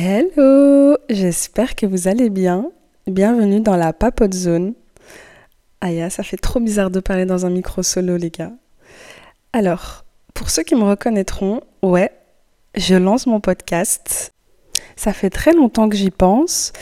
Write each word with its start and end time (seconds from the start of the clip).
Hello, 0.00 0.96
j'espère 1.10 1.74
que 1.74 1.84
vous 1.84 2.06
allez 2.06 2.30
bien. 2.30 2.70
Bienvenue 3.08 3.58
dans 3.58 3.74
la 3.74 3.92
Papote 3.92 4.32
Zone. 4.32 4.74
Aïe, 5.80 6.08
ça 6.08 6.22
fait 6.22 6.36
trop 6.36 6.60
bizarre 6.60 6.92
de 6.92 7.00
parler 7.00 7.26
dans 7.26 7.46
un 7.46 7.50
micro 7.50 7.82
solo, 7.82 8.16
les 8.16 8.30
gars. 8.30 8.52
Alors, 9.52 10.04
pour 10.34 10.50
ceux 10.50 10.62
qui 10.62 10.76
me 10.76 10.84
reconnaîtront, 10.84 11.62
ouais, 11.82 12.12
je 12.76 12.94
lance 12.94 13.26
mon 13.26 13.40
podcast. 13.40 14.32
Ça 14.94 15.12
fait 15.12 15.30
très 15.30 15.52
longtemps 15.52 15.88
que 15.88 15.96
j'y 15.96 16.12
pense. 16.12 16.72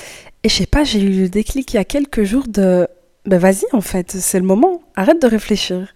Et 0.42 0.50
je 0.50 0.54
sais 0.54 0.66
pas, 0.66 0.84
j'ai 0.84 1.00
eu 1.00 1.22
le 1.22 1.30
déclic 1.30 1.72
il 1.72 1.76
y 1.76 1.80
a 1.80 1.86
quelques 1.86 2.24
jours 2.24 2.46
de. 2.46 2.86
Ben 3.24 3.38
vas-y, 3.38 3.64
en 3.72 3.80
fait, 3.80 4.10
c'est 4.12 4.40
le 4.40 4.46
moment. 4.46 4.82
Arrête 4.94 5.22
de 5.22 5.26
réfléchir. 5.26 5.94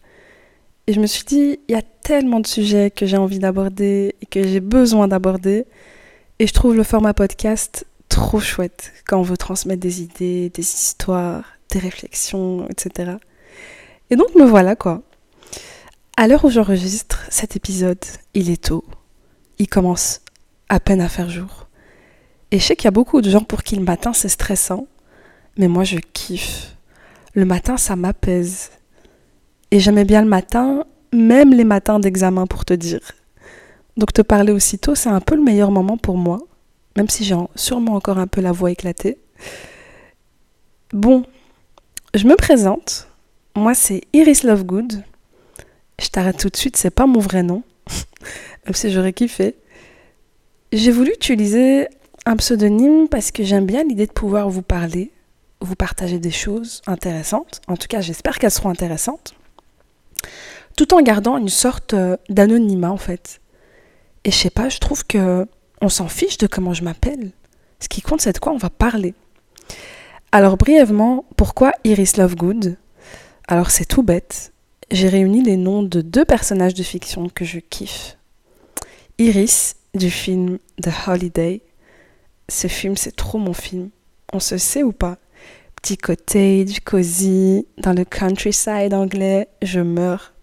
Et 0.86 0.94
je 0.94 1.00
me 1.00 1.06
suis 1.06 1.24
dit, 1.24 1.60
il 1.68 1.72
y 1.72 1.78
a 1.78 1.82
tellement 1.82 2.40
de 2.40 2.46
sujets 2.46 2.90
que 2.90 3.04
j'ai 3.04 3.18
envie 3.18 3.40
d'aborder 3.40 4.14
et 4.22 4.24
que 4.24 4.42
j'ai 4.42 4.60
besoin 4.60 5.06
d'aborder. 5.06 5.66
Et 6.40 6.46
je 6.46 6.54
trouve 6.54 6.74
le 6.74 6.84
format 6.84 7.12
podcast 7.12 7.86
trop 8.08 8.40
chouette 8.40 8.94
quand 9.06 9.18
on 9.18 9.22
veut 9.22 9.36
transmettre 9.36 9.82
des 9.82 10.00
idées, 10.00 10.48
des 10.48 10.62
histoires, 10.62 11.44
des 11.68 11.78
réflexions, 11.78 12.66
etc. 12.70 13.16
Et 14.08 14.16
donc 14.16 14.34
me 14.34 14.44
voilà 14.44 14.74
quoi. 14.74 15.02
À 16.16 16.26
l'heure 16.28 16.46
où 16.46 16.48
j'enregistre 16.48 17.26
cet 17.28 17.56
épisode, 17.56 18.02
il 18.32 18.48
est 18.48 18.64
tôt. 18.64 18.86
Il 19.58 19.68
commence 19.68 20.22
à 20.70 20.80
peine 20.80 21.02
à 21.02 21.10
faire 21.10 21.28
jour. 21.28 21.68
Et 22.52 22.58
je 22.58 22.64
sais 22.64 22.74
qu'il 22.74 22.86
y 22.86 22.88
a 22.88 22.92
beaucoup 22.92 23.20
de 23.20 23.28
gens 23.28 23.44
pour 23.44 23.62
qui 23.62 23.76
le 23.76 23.84
matin 23.84 24.14
c'est 24.14 24.30
stressant, 24.30 24.86
mais 25.58 25.68
moi 25.68 25.84
je 25.84 25.98
kiffe. 25.98 26.74
Le 27.34 27.44
matin 27.44 27.76
ça 27.76 27.96
m'apaise. 27.96 28.70
Et 29.72 29.78
j'aimais 29.78 30.06
bien 30.06 30.22
le 30.22 30.28
matin, 30.28 30.84
même 31.12 31.52
les 31.52 31.64
matins 31.64 32.00
d'examen 32.00 32.46
pour 32.46 32.64
te 32.64 32.72
dire. 32.72 33.02
Donc 34.00 34.14
te 34.14 34.22
parler 34.22 34.50
aussitôt, 34.50 34.94
c'est 34.94 35.10
un 35.10 35.20
peu 35.20 35.34
le 35.34 35.42
meilleur 35.42 35.70
moment 35.70 35.98
pour 35.98 36.16
moi, 36.16 36.40
même 36.96 37.10
si 37.10 37.22
j'ai 37.22 37.36
sûrement 37.54 37.96
encore 37.96 38.16
un 38.16 38.26
peu 38.26 38.40
la 38.40 38.50
voix 38.50 38.70
éclatée. 38.70 39.18
Bon, 40.94 41.26
je 42.14 42.26
me 42.26 42.34
présente. 42.34 43.08
Moi, 43.54 43.74
c'est 43.74 44.00
Iris 44.14 44.42
Lovegood. 44.42 45.04
Je 46.00 46.08
t'arrête 46.08 46.38
tout 46.38 46.48
de 46.48 46.56
suite, 46.56 46.78
c'est 46.78 46.88
pas 46.88 47.04
mon 47.04 47.20
vrai 47.20 47.42
nom, 47.42 47.62
même 48.64 48.72
si 48.72 48.90
j'aurais 48.90 49.12
kiffé. 49.12 49.54
J'ai 50.72 50.92
voulu 50.92 51.12
utiliser 51.12 51.86
un 52.24 52.36
pseudonyme 52.36 53.06
parce 53.06 53.30
que 53.30 53.44
j'aime 53.44 53.66
bien 53.66 53.84
l'idée 53.84 54.06
de 54.06 54.12
pouvoir 54.12 54.48
vous 54.48 54.62
parler, 54.62 55.12
vous 55.60 55.76
partager 55.76 56.18
des 56.18 56.30
choses 56.30 56.80
intéressantes. 56.86 57.60
En 57.68 57.76
tout 57.76 57.86
cas, 57.86 58.00
j'espère 58.00 58.38
qu'elles 58.38 58.50
seront 58.50 58.70
intéressantes. 58.70 59.34
Tout 60.74 60.94
en 60.94 61.02
gardant 61.02 61.36
une 61.36 61.50
sorte 61.50 61.92
euh, 61.92 62.16
d'anonymat 62.30 62.92
en 62.92 62.96
fait. 62.96 63.40
Et 64.24 64.30
je 64.30 64.36
sais 64.36 64.50
pas, 64.50 64.68
je 64.68 64.78
trouve 64.78 65.06
que 65.06 65.46
on 65.80 65.88
s'en 65.88 66.08
fiche 66.08 66.38
de 66.38 66.46
comment 66.46 66.74
je 66.74 66.84
m'appelle. 66.84 67.32
Ce 67.78 67.88
qui 67.88 68.02
compte, 68.02 68.20
c'est 68.20 68.34
de 68.34 68.38
quoi 68.38 68.52
on 68.52 68.58
va 68.58 68.70
parler. 68.70 69.14
Alors 70.32 70.56
brièvement, 70.56 71.24
pourquoi 71.36 71.72
Iris 71.84 72.16
Lovegood? 72.16 72.76
Alors 73.48 73.70
c'est 73.70 73.86
tout 73.86 74.02
bête. 74.02 74.52
J'ai 74.90 75.08
réuni 75.08 75.42
les 75.42 75.56
noms 75.56 75.82
de 75.82 76.00
deux 76.00 76.24
personnages 76.24 76.74
de 76.74 76.82
fiction 76.82 77.28
que 77.28 77.44
je 77.44 77.58
kiffe. 77.58 78.16
Iris 79.18 79.76
du 79.94 80.10
film 80.10 80.58
The 80.82 80.90
Holiday. 81.06 81.62
Ce 82.48 82.66
film, 82.66 82.96
c'est 82.96 83.14
trop 83.14 83.38
mon 83.38 83.52
film. 83.52 83.90
On 84.32 84.40
se 84.40 84.58
sait 84.58 84.82
ou 84.82 84.92
pas? 84.92 85.18
Petit 85.80 85.96
cottage, 85.96 86.80
cosy, 86.80 87.66
dans 87.78 87.92
le 87.92 88.04
countryside 88.04 88.92
anglais, 88.92 89.48
je 89.62 89.80
meurs. 89.80 90.34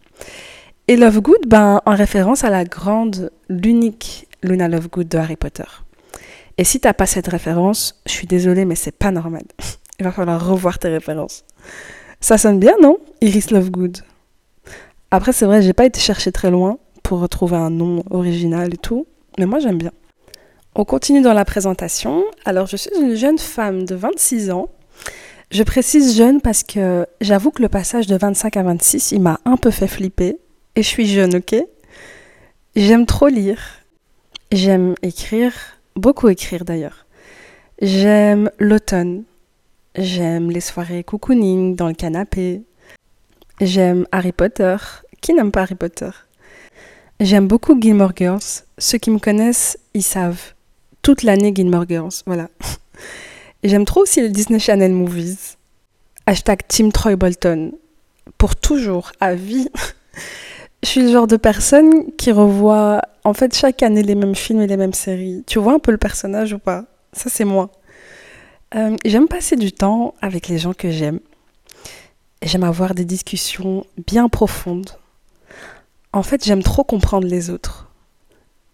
Et 0.89 0.95
Lovegood, 0.95 1.47
ben, 1.47 1.81
en 1.85 1.95
référence 1.95 2.45
à 2.45 2.49
la 2.49 2.63
grande, 2.63 3.29
l'unique 3.49 4.25
Luna 4.41 4.69
Lovegood 4.69 5.09
de 5.09 5.17
Harry 5.17 5.35
Potter. 5.35 5.65
Et 6.57 6.63
si 6.63 6.79
t'as 6.79 6.93
pas 6.93 7.05
cette 7.05 7.27
référence, 7.27 8.01
je 8.05 8.13
suis 8.13 8.25
désolée, 8.25 8.63
mais 8.63 8.75
c'est 8.75 8.95
pas 8.95 9.11
normal. 9.11 9.43
Il 9.99 10.05
va 10.05 10.13
falloir 10.13 10.47
revoir 10.47 10.79
tes 10.79 10.87
références. 10.87 11.43
Ça 12.21 12.37
sonne 12.37 12.57
bien, 12.57 12.73
non? 12.81 12.99
Iris 13.19 13.51
Lovegood. 13.51 13.97
Après, 15.11 15.33
c'est 15.33 15.45
vrai, 15.45 15.61
j'ai 15.61 15.73
pas 15.73 15.85
été 15.85 15.99
chercher 15.99 16.31
très 16.31 16.51
loin 16.51 16.77
pour 17.03 17.19
retrouver 17.19 17.57
un 17.57 17.69
nom 17.69 18.03
original 18.09 18.73
et 18.73 18.77
tout, 18.77 19.07
mais 19.37 19.45
moi 19.45 19.59
j'aime 19.59 19.77
bien. 19.77 19.91
On 20.73 20.85
continue 20.85 21.21
dans 21.21 21.33
la 21.33 21.43
présentation. 21.43 22.23
Alors, 22.45 22.67
je 22.67 22.77
suis 22.77 22.91
une 22.97 23.15
jeune 23.15 23.39
femme 23.39 23.83
de 23.83 23.95
26 23.95 24.51
ans. 24.51 24.69
Je 25.51 25.63
précise 25.63 26.15
jeune 26.15 26.39
parce 26.39 26.63
que 26.63 27.05
j'avoue 27.19 27.51
que 27.51 27.61
le 27.61 27.67
passage 27.67 28.07
de 28.07 28.15
25 28.15 28.55
à 28.55 28.63
26, 28.63 29.11
il 29.11 29.21
m'a 29.21 29.41
un 29.43 29.57
peu 29.57 29.71
fait 29.71 29.87
flipper 29.87 30.37
et 30.77 30.83
je 30.83 30.87
suis 30.87 31.07
jeune, 31.07 31.37
ok? 31.37 31.55
J'aime 32.75 33.07
trop 33.07 33.29
lire. 33.29 33.59
J'aime 34.51 34.93
écrire, 35.01 35.51
beaucoup 35.95 36.29
écrire 36.29 36.65
d'ailleurs. 36.65 37.07
J'aime 37.81 38.51
l'automne. 38.59 39.23
J'aime 39.95 40.51
les 40.51 40.61
soirées 40.61 41.03
cocooning 41.03 41.75
dans 41.75 41.87
le 41.87 41.95
canapé. 41.95 42.61
J'aime 43.59 44.05
Harry 44.11 44.31
Potter. 44.31 44.77
Qui 45.19 45.33
n'aime 45.33 45.51
pas 45.51 45.63
Harry 45.63 45.73
Potter? 45.73 46.11
J'aime 47.19 47.47
beaucoup 47.47 47.81
Gilmore 47.81 48.13
Girls. 48.15 48.63
Ceux 48.77 48.99
qui 48.99 49.09
me 49.09 49.17
connaissent, 49.17 49.79
ils 49.95 50.03
savent. 50.03 50.53
Toute 51.01 51.23
l'année 51.23 51.53
Gilmore 51.55 51.89
Girls, 51.89 52.21
voilà. 52.27 52.49
J'aime 53.63 53.85
trop 53.85 54.01
aussi 54.01 54.21
les 54.21 54.29
Disney 54.29 54.59
Channel 54.59 54.91
Movies. 54.91 55.57
Hashtag 56.27 56.67
Team 56.67 56.91
Troy 56.91 57.15
Bolton. 57.15 57.71
Pour 58.37 58.55
toujours, 58.55 59.11
à 59.19 59.33
vie. 59.33 59.69
Je 60.83 60.89
suis 60.89 61.01
le 61.01 61.11
genre 61.11 61.27
de 61.27 61.37
personne 61.37 62.11
qui 62.17 62.31
revoit 62.31 63.01
en 63.23 63.33
fait 63.33 63.55
chaque 63.55 63.81
année 63.83 64.03
les 64.03 64.15
mêmes 64.15 64.35
films 64.35 64.61
et 64.61 64.67
les 64.67 64.77
mêmes 64.77 64.93
séries. 64.93 65.43
Tu 65.47 65.59
vois 65.59 65.73
un 65.73 65.79
peu 65.79 65.91
le 65.91 65.97
personnage 65.97 66.53
ou 66.53 66.59
pas? 66.59 66.85
Ça 67.13 67.29
c'est 67.29 67.45
moi. 67.45 67.71
Euh, 68.75 68.95
j'aime 69.05 69.27
passer 69.27 69.55
du 69.55 69.71
temps 69.71 70.13
avec 70.21 70.47
les 70.47 70.57
gens 70.57 70.73
que 70.73 70.91
j'aime. 70.91 71.19
J'aime 72.43 72.63
avoir 72.63 72.93
des 72.93 73.05
discussions 73.05 73.85
bien 74.05 74.29
profondes. 74.29 74.91
En 76.13 76.23
fait, 76.23 76.45
j'aime 76.45 76.63
trop 76.63 76.83
comprendre 76.83 77.27
les 77.27 77.49
autres. 77.49 77.89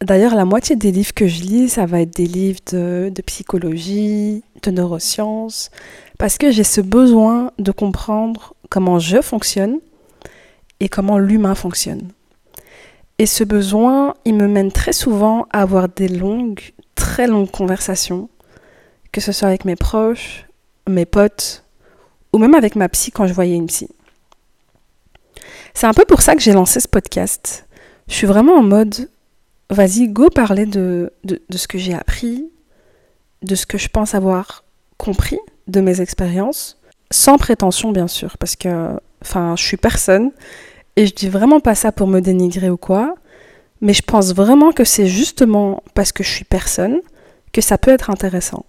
D'ailleurs, 0.02 0.36
la 0.36 0.46
moitié 0.46 0.76
des 0.76 0.92
livres 0.92 1.14
que 1.14 1.28
je 1.28 1.44
lis, 1.44 1.70
ça 1.70 1.86
va 1.86 2.02
être 2.02 2.16
des 2.16 2.26
livres 2.26 2.60
de, 2.72 3.12
de 3.14 3.22
psychologie, 3.22 4.44
de 4.62 4.72
neurosciences, 4.72 5.72
parce 6.18 6.38
que 6.38 6.52
j'ai 6.52 6.66
ce 6.66 6.82
besoin 6.82 7.52
de 7.58 7.72
comprendre 7.72 8.54
comment 8.70 9.00
je 9.00 9.22
fonctionne 9.22 9.80
et 10.80 10.90
comment 10.90 11.18
l'humain 11.18 11.56
fonctionne. 11.56 12.10
Et 13.20 13.26
ce 13.26 13.44
besoin, 13.44 14.16
il 14.26 14.36
me 14.36 14.48
mène 14.48 14.72
très 14.72 14.94
souvent 14.94 15.46
à 15.52 15.62
avoir 15.62 15.88
des 15.88 16.08
longues, 16.08 16.74
très 16.96 17.28
longues 17.28 17.52
conversations, 17.52 18.30
que 19.12 19.22
ce 19.22 19.32
soit 19.32 19.48
avec 19.48 19.66
mes 19.66 19.76
proches, 19.76 20.48
mes 20.90 21.06
potes, 21.06 21.64
ou 22.34 22.40
même 22.40 22.56
avec 22.56 22.76
ma 22.76 22.90
psy 22.90 23.12
quand 23.12 23.28
je 23.28 23.34
voyais 23.34 23.56
une 23.56 23.68
psy. 23.68 23.88
C'est 25.74 25.88
un 25.88 25.94
peu 25.94 26.06
pour 26.06 26.22
ça 26.22 26.36
que 26.36 26.42
j'ai 26.42 26.54
lancé 26.54 26.80
ce 26.80 26.88
podcast. 26.88 27.68
Je 28.08 28.14
suis 28.14 28.28
vraiment 28.28 28.58
en 28.58 28.64
mode, 28.64 29.10
vas-y, 29.70 30.08
go 30.08 30.30
parler 30.30 30.66
de, 30.66 31.14
de, 31.24 31.42
de 31.48 31.58
ce 31.58 31.68
que 31.68 31.78
j'ai 31.78 31.94
appris, 31.94 32.50
de 33.44 33.56
ce 33.56 33.66
que 33.66 33.78
je 33.78 33.90
pense 33.90 34.16
avoir 34.16 34.64
compris 34.98 35.40
de 35.68 35.82
mes 35.82 36.02
expériences, 36.02 36.80
sans 37.12 37.38
prétention 37.38 37.92
bien 37.92 38.08
sûr, 38.08 38.38
parce 38.38 38.56
que, 38.56 39.00
enfin, 39.24 39.56
je 39.58 39.64
suis 39.64 39.78
personne 39.78 40.32
et 40.96 41.08
je 41.08 41.14
dis 41.14 41.30
vraiment 41.30 41.60
pas 41.60 41.76
ça 41.76 41.92
pour 41.92 42.08
me 42.08 42.20
dénigrer 42.20 42.70
ou 42.70 42.78
quoi, 42.78 43.16
mais 43.82 43.94
je 43.94 44.02
pense 44.02 44.34
vraiment 44.34 44.72
que 44.72 44.84
c'est 44.84 45.08
justement 45.08 45.84
parce 45.94 46.12
que 46.12 46.24
je 46.24 46.30
suis 46.30 46.46
personne 46.46 47.00
que 47.52 47.62
ça 47.62 47.78
peut 47.78 47.92
être 47.92 48.10
intéressant. 48.10 48.66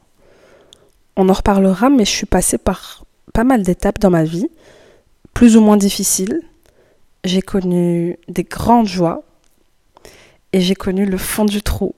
On 1.17 1.29
en 1.29 1.33
reparlera, 1.33 1.91
mais 1.91 2.05
je 2.05 2.11
suis 2.11 2.27
passée 2.27 2.59
par 2.59 3.05
pas 3.33 3.45
mal 3.45 3.63
d'étapes 3.63 3.99
dans 3.99 4.11
ma 4.11 4.25
vie, 4.25 4.49
plus 5.33 5.57
ou 5.57 5.61
moins 5.61 5.77
difficiles. 5.77 6.41
J'ai 7.25 7.43
connu 7.43 8.19
des 8.29 8.45
grandes 8.45 8.87
joies 8.87 9.23
et 10.53 10.61
j'ai 10.61 10.75
connu 10.75 11.07
le 11.07 11.19
fond 11.19 11.45
du 11.45 11.63
trou, 11.63 11.95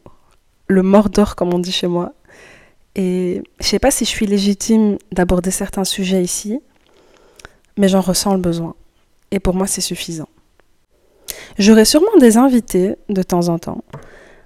le 0.66 0.82
mordor 0.82 1.36
comme 1.36 1.52
on 1.52 1.58
dit 1.58 1.72
chez 1.72 1.88
moi. 1.88 2.12
Et 2.94 3.42
je 3.60 3.66
sais 3.66 3.78
pas 3.78 3.90
si 3.90 4.04
je 4.04 4.10
suis 4.10 4.26
légitime 4.26 4.96
d'aborder 5.12 5.50
certains 5.50 5.84
sujets 5.84 6.22
ici, 6.22 6.60
mais 7.76 7.88
j'en 7.88 8.00
ressens 8.00 8.34
le 8.34 8.40
besoin. 8.40 8.74
Et 9.30 9.40
pour 9.40 9.54
moi, 9.54 9.66
c'est 9.66 9.80
suffisant. 9.80 10.28
J'aurai 11.58 11.84
sûrement 11.84 12.16
des 12.18 12.36
invités 12.36 12.96
de 13.08 13.22
temps 13.22 13.48
en 13.48 13.58
temps, 13.58 13.82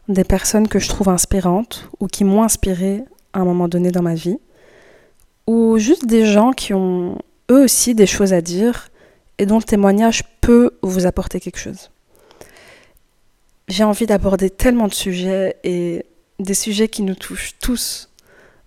des 0.08 0.24
personnes 0.24 0.68
que 0.68 0.78
je 0.78 0.88
trouve 0.88 1.08
inspirantes 1.08 1.88
ou 2.00 2.06
qui 2.06 2.24
m'ont 2.24 2.42
inspiré 2.42 3.04
à 3.32 3.40
un 3.40 3.44
moment 3.44 3.68
donné 3.68 3.90
dans 3.90 4.02
ma 4.02 4.14
vie, 4.14 4.38
ou 5.46 5.78
juste 5.78 6.06
des 6.06 6.26
gens 6.26 6.52
qui 6.52 6.74
ont 6.74 7.18
eux 7.50 7.64
aussi 7.64 7.94
des 7.94 8.06
choses 8.06 8.32
à 8.32 8.40
dire 8.40 8.90
et 9.38 9.46
dont 9.46 9.58
le 9.58 9.64
témoignage 9.64 10.22
peut 10.40 10.72
vous 10.82 11.06
apporter 11.06 11.40
quelque 11.40 11.58
chose. 11.58 11.90
J'ai 13.68 13.84
envie 13.84 14.06
d'aborder 14.06 14.50
tellement 14.50 14.88
de 14.88 14.94
sujets 14.94 15.56
et 15.64 16.04
des 16.38 16.54
sujets 16.54 16.88
qui 16.88 17.02
nous 17.02 17.14
touchent 17.14 17.54
tous, 17.60 18.10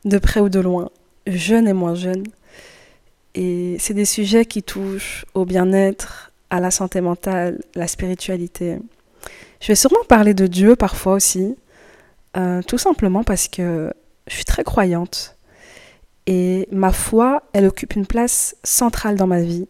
de 0.06 0.18
près 0.18 0.39
ou 0.39 0.50
de 0.50 0.60
loin, 0.60 0.89
jeunes 1.27 1.68
et 1.68 1.74
moins 1.74 1.95
jeunes. 1.95 2.24
Et 3.35 3.77
c'est 3.80 3.94
des 3.94 4.06
sujets 4.06 4.45
qui 4.45 4.63
touchent 4.63 5.25
au 5.33 5.45
bien-être, 5.45 6.31
à 6.50 6.59
la 6.59 6.71
santé 6.71 7.01
mentale, 7.01 7.62
la 7.74 7.88
spiritualité. 7.88 8.77
Je 9.59 9.68
vais 9.68 9.75
sûrement 9.75 10.03
parler 10.07 10.33
de 10.33 10.45
Dieu 10.45 10.75
parfois 10.75 11.13
aussi, 11.13 11.56
euh, 12.38 12.62
tout 12.62 12.77
simplement 12.77 13.24
parce 13.24 13.47
que 13.47 13.91
je 14.27 14.35
suis 14.35 14.45
très 14.45 14.63
croyante. 14.63 15.38
Et 16.27 16.68
ma 16.71 16.91
foi, 16.91 17.44
elle 17.53 17.65
occupe 17.65 17.95
une 17.95 18.06
place 18.06 18.56
centrale 18.63 19.15
dans 19.15 19.27
ma 19.27 19.41
vie. 19.41 19.68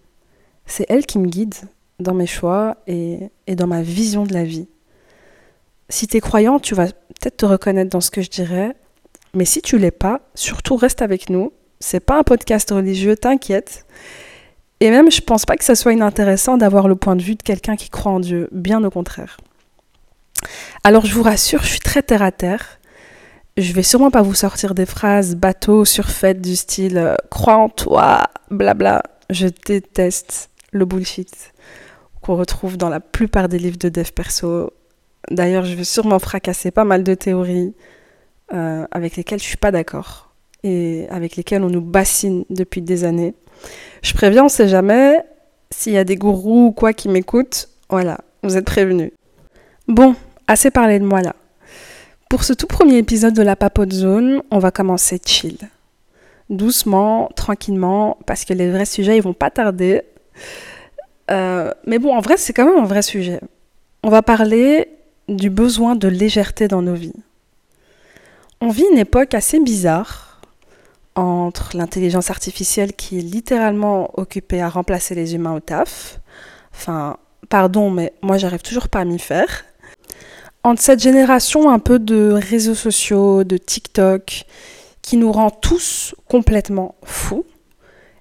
C'est 0.66 0.86
elle 0.89 1.06
qui 1.06 1.19
me 1.19 1.27
guide 1.27 1.56
dans 2.00 2.13
mes 2.13 2.27
choix 2.27 2.77
et, 2.88 3.30
dans 3.48 3.68
ma 3.68 3.81
vision 3.81 4.24
de 4.24 4.33
la 4.33 4.44
vie. 4.44 4.68
Si 5.89 6.07
tu 6.07 6.18
es 6.18 6.21
croyant, 6.21 6.59
tu 6.59 6.75
vas 6.75 6.88
peut-être 6.88 7.38
te 7.38 7.45
reconnaître 7.45 7.89
dans 7.89 8.01
ce 8.01 8.12
que 8.12 8.21
je 8.21 8.30
dirais. 8.30 8.75
Mais 9.33 9.45
si 9.45 9.62
tu 9.62 9.77
l'es 9.77 9.92
pas, 9.92 10.21
surtout 10.36 10.75
reste 10.75 11.01
avec 11.01 11.30
nous. 11.30 11.51
C'est 11.83 12.00
pas 12.00 12.18
un 12.18 12.24
podcast 12.24 12.71
religieux, 12.71 13.18
t'inquiète. 13.18 13.85
Et 14.80 14.89
même, 14.89 15.12
je 15.12 15.19
pense 15.19 15.45
pas 15.45 15.57
que 15.57 15.65
ça 15.65 15.75
soit 15.75 15.91
inintéressant 15.91 16.56
d'avoir 16.56 16.88
le 16.88 16.95
point 16.95 17.18
de 17.18 17.21
vue 17.21 17.35
de 17.35 17.44
quelqu'un 17.44 17.75
qui 17.75 17.89
croit 17.89 18.13
en 18.13 18.21
Dieu, 18.21 18.47
bien 18.53 18.81
au 18.85 18.89
contraire. 18.89 19.35
Alors 20.85 21.06
je 21.06 21.13
vous 21.13 21.24
rassure, 21.24 21.62
je 21.62 21.68
suis 21.68 21.81
très 21.81 22.01
terre 22.01 22.21
à 22.21 22.31
terre. 22.31 22.80
Je 23.57 23.74
vais 23.74 23.83
sûrement 23.83 24.12
pas 24.12 24.21
vous 24.21 24.33
sortir 24.33 24.75
des 24.75 24.85
phrases 24.85 25.35
bateau 25.35 25.83
surfaites 25.83 26.39
du 26.39 26.56
style 26.56 26.97
euh, 26.97 27.15
crois 27.30 27.57
en 27.57 27.68
toi, 27.68 28.24
blabla. 28.50 29.03
Je 29.30 29.47
déteste 29.65 30.51
le 30.71 30.85
bullshit 30.85 31.51
qu'on 32.21 32.38
retrouve 32.38 32.77
dans 32.77 32.89
la 32.89 33.01
plupart 33.01 33.50
des 33.50 33.59
livres 33.59 33.77
de 33.77 33.89
dev 33.89 34.09
perso. 34.15 34.71
D'ailleurs, 35.30 35.65
je 35.65 35.75
vais 35.75 35.83
sûrement 35.83 36.19
fracasser 36.19 36.71
pas 36.71 36.85
mal 36.85 37.03
de 37.03 37.13
théories 37.13 37.75
euh, 38.53 38.88
avec 38.91 39.18
lesquelles 39.18 39.39
je 39.39 39.45
suis 39.45 39.57
pas 39.57 39.71
d'accord 39.71 40.32
et 40.63 41.07
avec 41.10 41.36
lesquelles 41.36 41.63
on 41.63 41.69
nous 41.69 41.81
bassine 41.81 42.45
depuis 42.50 42.81
des 42.81 43.04
années. 43.04 43.33
Je 44.01 44.13
préviens, 44.13 44.45
on 44.45 44.50
sait 44.50 44.68
jamais. 44.68 45.18
S'il 45.71 45.94
y 45.94 45.98
a 45.98 46.04
des 46.04 46.15
gourous 46.15 46.68
ou 46.68 46.71
quoi 46.71 46.94
qui 46.94 47.10
m'écoutent, 47.10 47.69
voilà, 47.89 48.19
vous 48.44 48.57
êtes 48.57 48.65
prévenus. 48.65 49.12
Bon, 49.88 50.15
assez 50.48 50.71
parlé 50.71 51.00
de 51.00 51.06
moi 51.06 51.21
là. 51.21 51.36
Pour 52.30 52.44
ce 52.44 52.54
tout 52.54 52.68
premier 52.68 52.98
épisode 52.98 53.33
de 53.33 53.42
la 53.42 53.56
Papote 53.56 53.92
Zone, 53.92 54.42
on 54.50 54.60
va 54.60 54.71
commencer 54.71 55.19
chill. 55.24 55.57
Doucement, 56.50 57.30
tranquillement, 57.36 58.18
parce 58.25 58.45
que 58.45 58.54
les 58.54 58.69
vrais 58.69 58.86
sujets, 58.86 59.18
ils 59.18 59.24
vont 59.24 59.33
pas 59.33 59.50
tarder. 59.50 60.01
Euh, 61.31 61.71
mais 61.86 62.00
bon, 62.00 62.16
en 62.16 62.21
vrai, 62.21 62.38
c'est 62.38 62.54
quand 62.54 62.66
même 62.66 62.83
un 62.83 62.88
vrai 62.88 63.01
sujet. 63.01 63.39
On 64.04 64.09
va 64.09 64.21
parler 64.21 64.89
du 65.30 65.50
besoin 65.50 65.95
de 65.95 66.07
légèreté 66.07 66.68
dans 66.68 66.81
nos 66.81 66.95
vies. 66.95 67.13
On 68.62 68.69
vit 68.69 68.86
une 68.92 68.98
époque 68.98 69.33
assez 69.33 69.59
bizarre 69.59 70.32
entre 71.15 71.77
l'intelligence 71.77 72.30
artificielle 72.30 72.94
qui 72.94 73.19
est 73.19 73.21
littéralement 73.21 74.12
occupée 74.19 74.62
à 74.62 74.69
remplacer 74.69 75.15
les 75.15 75.36
humains 75.36 75.56
au 75.56 75.60
taf. 75.60 76.19
Enfin, 76.74 77.18
pardon, 77.50 77.89
mais 77.89 78.13
moi 78.21 78.38
j'arrive 78.38 78.62
toujours 78.62 78.89
pas 78.89 79.01
à 79.01 79.06
m'y 79.06 79.19
faire. 79.19 79.65
Entre 80.63 80.81
cette 80.81 81.01
génération 81.01 81.69
un 81.69 81.80
peu 81.80 82.00
de 82.00 82.31
réseaux 82.31 82.75
sociaux, 82.75 83.44
de 83.44 83.57
TikTok, 83.57 84.45
qui 85.01 85.18
nous 85.18 85.31
rend 85.31 85.50
tous 85.50 86.15
complètement 86.30 86.95
fous 87.04 87.45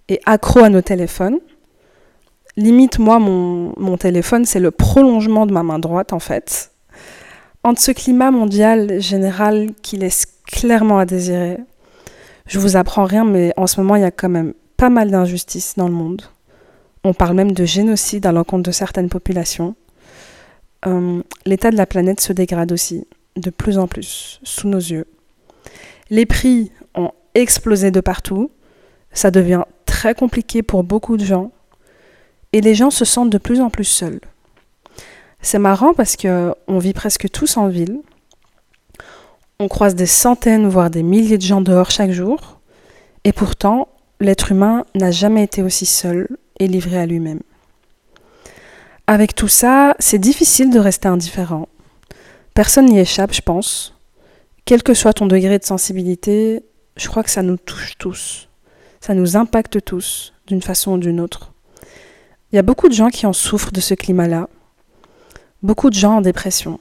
et 0.08 0.20
accros 0.26 0.64
à 0.64 0.68
nos 0.68 0.82
téléphones. 0.82 1.38
Limite, 2.56 2.98
moi, 2.98 3.18
mon, 3.18 3.72
mon 3.78 3.96
téléphone, 3.96 4.44
c'est 4.44 4.60
le 4.60 4.72
prolongement 4.72 5.46
de 5.46 5.52
ma 5.52 5.62
main 5.62 5.78
droite, 5.78 6.12
en 6.12 6.18
fait. 6.18 6.72
Entre 7.64 7.80
ce 7.80 7.92
climat 7.92 8.30
mondial 8.30 9.00
général 9.00 9.70
qui 9.80 9.96
laisse 9.96 10.26
clairement 10.46 10.98
à 10.98 11.06
désirer, 11.06 11.58
je 12.46 12.58
vous 12.58 12.76
apprends 12.76 13.04
rien, 13.04 13.24
mais 13.24 13.52
en 13.56 13.66
ce 13.66 13.80
moment, 13.80 13.96
il 13.96 14.02
y 14.02 14.06
a 14.06 14.10
quand 14.10 14.28
même 14.28 14.54
pas 14.76 14.90
mal 14.90 15.10
d'injustices 15.10 15.74
dans 15.76 15.88
le 15.88 15.94
monde. 15.94 16.22
On 17.04 17.14
parle 17.14 17.36
même 17.36 17.52
de 17.52 17.64
génocide 17.64 18.26
à 18.26 18.32
l'encontre 18.32 18.64
de 18.64 18.72
certaines 18.72 19.08
populations. 19.08 19.74
Euh, 20.86 21.22
l'état 21.46 21.70
de 21.70 21.76
la 21.76 21.86
planète 21.86 22.20
se 22.20 22.32
dégrade 22.32 22.72
aussi, 22.72 23.06
de 23.36 23.50
plus 23.50 23.78
en 23.78 23.86
plus, 23.86 24.40
sous 24.42 24.68
nos 24.68 24.78
yeux. 24.78 25.06
Les 26.10 26.26
prix 26.26 26.72
ont 26.94 27.12
explosé 27.34 27.90
de 27.90 28.00
partout. 28.00 28.50
Ça 29.12 29.30
devient 29.30 29.62
très 29.86 30.14
compliqué 30.14 30.62
pour 30.62 30.84
beaucoup 30.84 31.16
de 31.16 31.24
gens. 31.24 31.52
Et 32.52 32.60
les 32.60 32.74
gens 32.74 32.90
se 32.90 33.04
sentent 33.04 33.30
de 33.30 33.38
plus 33.38 33.60
en 33.60 33.70
plus 33.70 33.84
seuls. 33.84 34.20
C'est 35.40 35.58
marrant 35.58 35.94
parce 35.94 36.16
que 36.16 36.54
on 36.68 36.78
vit 36.78 36.92
presque 36.92 37.30
tous 37.30 37.56
en 37.56 37.68
ville. 37.68 38.00
On 39.62 39.68
croise 39.68 39.94
des 39.94 40.06
centaines, 40.06 40.66
voire 40.66 40.90
des 40.90 41.04
milliers 41.04 41.38
de 41.38 41.42
gens 41.42 41.60
dehors 41.60 41.92
chaque 41.92 42.10
jour. 42.10 42.58
Et 43.22 43.32
pourtant, 43.32 43.86
l'être 44.18 44.50
humain 44.50 44.84
n'a 44.96 45.12
jamais 45.12 45.44
été 45.44 45.62
aussi 45.62 45.86
seul 45.86 46.26
et 46.58 46.66
livré 46.66 46.98
à 46.98 47.06
lui-même. 47.06 47.38
Avec 49.06 49.36
tout 49.36 49.46
ça, 49.46 49.94
c'est 50.00 50.18
difficile 50.18 50.70
de 50.70 50.80
rester 50.80 51.06
indifférent. 51.06 51.68
Personne 52.54 52.86
n'y 52.86 52.98
échappe, 52.98 53.32
je 53.32 53.40
pense. 53.40 53.94
Quel 54.64 54.82
que 54.82 54.94
soit 54.94 55.12
ton 55.12 55.26
degré 55.26 55.60
de 55.60 55.64
sensibilité, 55.64 56.64
je 56.96 57.06
crois 57.06 57.22
que 57.22 57.30
ça 57.30 57.44
nous 57.44 57.56
touche 57.56 57.96
tous. 57.98 58.48
Ça 59.00 59.14
nous 59.14 59.36
impacte 59.36 59.84
tous, 59.84 60.32
d'une 60.48 60.60
façon 60.60 60.94
ou 60.94 60.98
d'une 60.98 61.20
autre. 61.20 61.52
Il 62.50 62.56
y 62.56 62.58
a 62.58 62.62
beaucoup 62.62 62.88
de 62.88 62.94
gens 62.94 63.10
qui 63.10 63.26
en 63.26 63.32
souffrent 63.32 63.70
de 63.70 63.80
ce 63.80 63.94
climat-là. 63.94 64.48
Beaucoup 65.62 65.88
de 65.88 65.94
gens 65.94 66.16
en 66.16 66.20
dépression. 66.20 66.80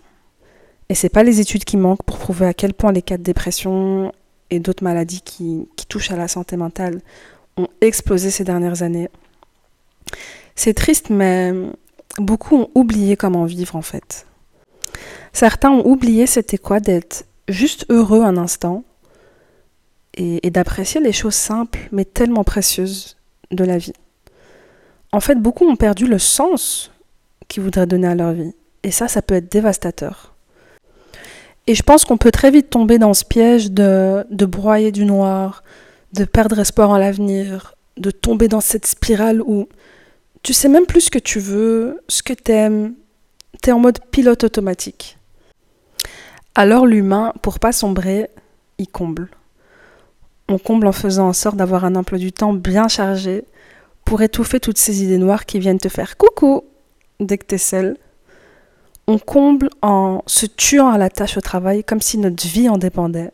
Et 0.91 0.93
c'est 0.93 1.07
pas 1.07 1.23
les 1.23 1.39
études 1.39 1.63
qui 1.63 1.77
manquent 1.77 2.03
pour 2.03 2.17
prouver 2.17 2.47
à 2.47 2.53
quel 2.53 2.73
point 2.73 2.91
les 2.91 3.01
cas 3.01 3.15
de 3.15 3.23
dépression 3.23 4.11
et 4.49 4.59
d'autres 4.59 4.83
maladies 4.83 5.21
qui, 5.21 5.69
qui 5.77 5.85
touchent 5.85 6.11
à 6.11 6.17
la 6.17 6.27
santé 6.27 6.57
mentale 6.57 6.99
ont 7.55 7.69
explosé 7.79 8.29
ces 8.29 8.43
dernières 8.43 8.83
années. 8.83 9.07
C'est 10.53 10.73
triste, 10.73 11.09
mais 11.09 11.53
beaucoup 12.17 12.57
ont 12.57 12.69
oublié 12.75 13.15
comment 13.15 13.45
vivre 13.45 13.77
en 13.77 13.81
fait. 13.81 14.27
Certains 15.31 15.71
ont 15.71 15.87
oublié 15.87 16.27
c'était 16.27 16.57
quoi 16.57 16.81
d'être 16.81 17.23
juste 17.47 17.85
heureux 17.87 18.23
un 18.23 18.35
instant 18.35 18.83
et, 20.15 20.51
d'apprécier 20.51 20.99
les 20.99 21.13
choses 21.13 21.35
simples 21.35 21.87
mais 21.93 22.03
tellement 22.03 22.43
précieuses 22.43 23.15
de 23.51 23.63
la 23.63 23.77
vie. 23.77 23.93
En 25.13 25.21
fait, 25.21 25.35
beaucoup 25.35 25.65
ont 25.69 25.77
perdu 25.77 26.05
le 26.05 26.19
sens 26.19 26.91
qu'ils 27.47 27.63
voudraient 27.63 27.87
donner 27.87 28.07
à 28.07 28.15
leur 28.15 28.33
vie. 28.33 28.53
Et 28.83 28.91
ça, 28.91 29.07
ça 29.07 29.21
peut 29.21 29.35
être 29.35 29.49
dévastateur. 29.49 30.30
Et 31.67 31.75
je 31.75 31.83
pense 31.83 32.05
qu'on 32.05 32.17
peut 32.17 32.31
très 32.31 32.51
vite 32.51 32.69
tomber 32.69 32.97
dans 32.97 33.13
ce 33.13 33.23
piège 33.23 33.71
de, 33.71 34.25
de 34.29 34.45
broyer 34.45 34.91
du 34.91 35.05
noir, 35.05 35.63
de 36.13 36.25
perdre 36.25 36.59
espoir 36.59 36.89
en 36.89 36.97
l'avenir, 36.97 37.75
de 37.97 38.11
tomber 38.11 38.47
dans 38.47 38.61
cette 38.61 38.85
spirale 38.85 39.41
où 39.41 39.67
tu 40.43 40.53
sais 40.53 40.69
même 40.69 40.85
plus 40.85 41.01
ce 41.01 41.11
que 41.11 41.19
tu 41.19 41.39
veux, 41.39 42.01
ce 42.07 42.23
que 42.23 42.33
t'aimes. 42.33 42.95
T'es 43.61 43.71
en 43.71 43.79
mode 43.79 43.99
pilote 44.11 44.43
automatique. 44.43 45.17
Alors 46.55 46.85
l'humain, 46.85 47.33
pour 47.41 47.59
pas 47.59 47.71
sombrer, 47.71 48.29
il 48.77 48.87
comble. 48.87 49.29
On 50.49 50.57
comble 50.57 50.87
en 50.87 50.91
faisant 50.91 51.29
en 51.29 51.33
sorte 51.33 51.55
d'avoir 51.55 51.85
un 51.85 51.95
emploi 51.95 52.17
du 52.17 52.31
temps 52.31 52.53
bien 52.53 52.87
chargé 52.87 53.45
pour 54.03 54.21
étouffer 54.21 54.59
toutes 54.59 54.79
ces 54.79 55.03
idées 55.03 55.19
noires 55.19 55.45
qui 55.45 55.59
viennent 55.59 55.79
te 55.79 55.89
faire 55.89 56.17
coucou 56.17 56.63
dès 57.19 57.37
que 57.37 57.45
t'es 57.45 57.57
seul. 57.57 57.97
On 59.07 59.17
comble 59.17 59.69
en 59.81 60.23
se 60.27 60.45
tuant 60.45 60.89
à 60.89 60.97
la 60.97 61.09
tâche 61.09 61.37
au 61.37 61.41
travail 61.41 61.83
comme 61.83 62.01
si 62.01 62.17
notre 62.17 62.47
vie 62.47 62.69
en 62.69 62.77
dépendait. 62.77 63.31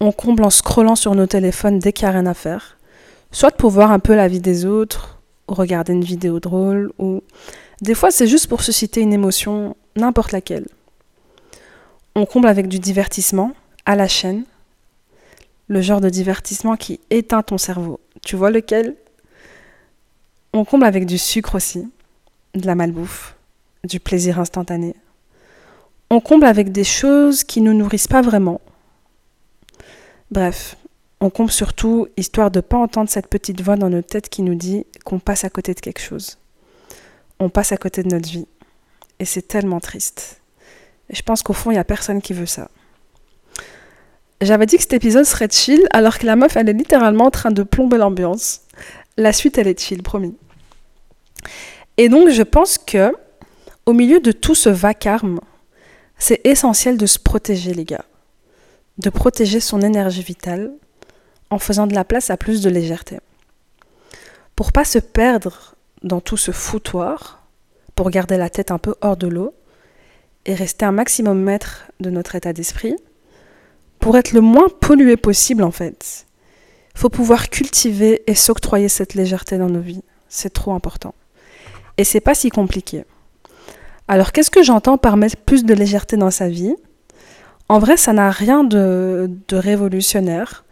On 0.00 0.12
comble 0.12 0.44
en 0.44 0.50
scrollant 0.50 0.96
sur 0.96 1.14
nos 1.14 1.26
téléphones 1.26 1.78
dès 1.78 1.92
qu'il 1.92 2.06
n'y 2.06 2.14
a 2.14 2.18
rien 2.18 2.26
à 2.26 2.34
faire. 2.34 2.78
Soit 3.30 3.56
pour 3.56 3.70
voir 3.70 3.90
un 3.90 3.98
peu 3.98 4.14
la 4.14 4.28
vie 4.28 4.40
des 4.40 4.64
autres, 4.64 5.20
regarder 5.48 5.92
une 5.92 6.04
vidéo 6.04 6.40
drôle, 6.40 6.92
ou 6.98 7.22
des 7.80 7.94
fois 7.94 8.10
c'est 8.10 8.26
juste 8.26 8.46
pour 8.46 8.62
susciter 8.62 9.00
une 9.00 9.12
émotion, 9.12 9.76
n'importe 9.96 10.32
laquelle. 10.32 10.66
On 12.14 12.26
comble 12.26 12.48
avec 12.48 12.68
du 12.68 12.78
divertissement, 12.78 13.52
à 13.86 13.96
la 13.96 14.08
chaîne, 14.08 14.44
le 15.68 15.80
genre 15.80 16.00
de 16.00 16.10
divertissement 16.10 16.76
qui 16.76 17.00
éteint 17.10 17.42
ton 17.42 17.58
cerveau. 17.58 18.00
Tu 18.22 18.36
vois 18.36 18.50
lequel? 18.50 18.96
On 20.52 20.64
comble 20.64 20.84
avec 20.84 21.06
du 21.06 21.16
sucre 21.16 21.54
aussi, 21.54 21.90
de 22.54 22.66
la 22.66 22.74
malbouffe, 22.74 23.36
du 23.84 24.00
plaisir 24.00 24.38
instantané. 24.38 24.94
On 26.10 26.20
comble 26.20 26.46
avec 26.46 26.72
des 26.72 26.84
choses 26.84 27.44
qui 27.44 27.60
ne 27.60 27.72
nous 27.72 27.78
nourrissent 27.78 28.08
pas 28.08 28.22
vraiment. 28.22 28.60
Bref, 30.30 30.76
on 31.20 31.30
compte 31.30 31.50
surtout 31.50 32.08
histoire 32.16 32.50
de 32.50 32.58
ne 32.58 32.62
pas 32.62 32.78
entendre 32.78 33.08
cette 33.08 33.28
petite 33.28 33.60
voix 33.60 33.76
dans 33.76 33.88
notre 33.88 34.08
tête 34.08 34.28
qui 34.28 34.42
nous 34.42 34.54
dit 34.54 34.86
qu'on 35.04 35.18
passe 35.18 35.44
à 35.44 35.50
côté 35.50 35.72
de 35.74 35.80
quelque 35.80 36.00
chose. 36.00 36.38
On 37.38 37.48
passe 37.48 37.72
à 37.72 37.76
côté 37.76 38.02
de 38.02 38.08
notre 38.08 38.28
vie. 38.28 38.46
Et 39.18 39.24
c'est 39.24 39.46
tellement 39.46 39.80
triste. 39.80 40.40
Et 41.08 41.14
je 41.14 41.22
pense 41.22 41.42
qu'au 41.42 41.52
fond, 41.52 41.70
il 41.70 41.74
n'y 41.74 41.80
a 41.80 41.84
personne 41.84 42.20
qui 42.20 42.32
veut 42.32 42.46
ça. 42.46 42.68
J'avais 44.40 44.66
dit 44.66 44.76
que 44.76 44.82
cet 44.82 44.94
épisode 44.94 45.24
serait 45.24 45.48
chill, 45.48 45.86
alors 45.92 46.18
que 46.18 46.26
la 46.26 46.34
meuf, 46.34 46.56
elle 46.56 46.68
est 46.68 46.72
littéralement 46.72 47.26
en 47.26 47.30
train 47.30 47.52
de 47.52 47.62
plomber 47.62 47.98
l'ambiance. 47.98 48.62
La 49.16 49.32
suite, 49.32 49.58
elle 49.58 49.68
est 49.68 49.78
chill, 49.78 50.02
promis. 50.02 50.34
Et 51.96 52.08
donc, 52.08 52.30
je 52.30 52.42
pense 52.42 52.78
que, 52.78 53.14
au 53.86 53.92
milieu 53.92 54.20
de 54.20 54.32
tout 54.32 54.54
ce 54.54 54.68
vacarme, 54.68 55.40
c'est 56.18 56.40
essentiel 56.44 56.96
de 56.96 57.06
se 57.06 57.18
protéger, 57.18 57.74
les 57.74 57.84
gars. 57.84 58.04
De 58.98 59.10
protéger 59.10 59.60
son 59.60 59.80
énergie 59.80 60.22
vitale, 60.22 60.72
en 61.50 61.58
faisant 61.58 61.86
de 61.86 61.94
la 61.94 62.04
place 62.04 62.30
à 62.30 62.36
plus 62.36 62.62
de 62.62 62.70
légèreté. 62.70 63.18
Pour 64.56 64.72
pas 64.72 64.84
se 64.84 64.98
perdre 64.98 65.74
dans 66.02 66.20
tout 66.20 66.36
ce 66.36 66.50
foutoir, 66.50 67.46
pour 67.94 68.10
garder 68.10 68.36
la 68.36 68.50
tête 68.50 68.70
un 68.70 68.78
peu 68.78 68.94
hors 69.00 69.16
de 69.16 69.26
l'eau 69.26 69.54
et 70.46 70.54
rester 70.54 70.84
un 70.84 70.92
maximum 70.92 71.40
maître 71.40 71.84
de 72.00 72.10
notre 72.10 72.34
état 72.34 72.52
d'esprit, 72.52 72.96
pour 73.98 74.16
être 74.16 74.32
le 74.32 74.40
moins 74.40 74.68
pollué 74.68 75.16
possible 75.16 75.62
en 75.62 75.70
fait. 75.70 76.26
Faut 76.94 77.08
pouvoir 77.08 77.48
cultiver 77.50 78.22
et 78.26 78.34
s'octroyer 78.34 78.88
cette 78.88 79.14
légèreté 79.14 79.58
dans 79.58 79.68
nos 79.68 79.80
vies. 79.80 80.02
C'est 80.28 80.52
trop 80.52 80.72
important. 80.72 81.14
Et 81.96 82.04
c'est 82.04 82.20
pas 82.20 82.34
si 82.34 82.50
compliqué. 82.50 83.04
Alors 84.08 84.32
qu'est-ce 84.32 84.50
que 84.50 84.62
j'entends 84.62 84.98
par 84.98 85.16
mettre 85.16 85.36
plus 85.36 85.64
de 85.64 85.74
légèreté 85.74 86.16
dans 86.16 86.30
sa 86.30 86.48
vie? 86.48 86.74
En 87.68 87.78
vrai, 87.78 87.96
ça 87.96 88.12
n'a 88.12 88.30
rien 88.30 88.64
de, 88.64 89.30
révolutionnaire. 89.50 90.64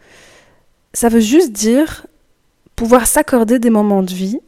Ça 0.93 1.09
veut 1.09 1.19
juste 1.19 1.51
dire 1.51 2.05
pouvoir 2.75 3.07
s'accorder 3.07 3.59
des 3.59 3.69
moments 3.69 4.03
de 4.03 4.13
vie 4.13 4.39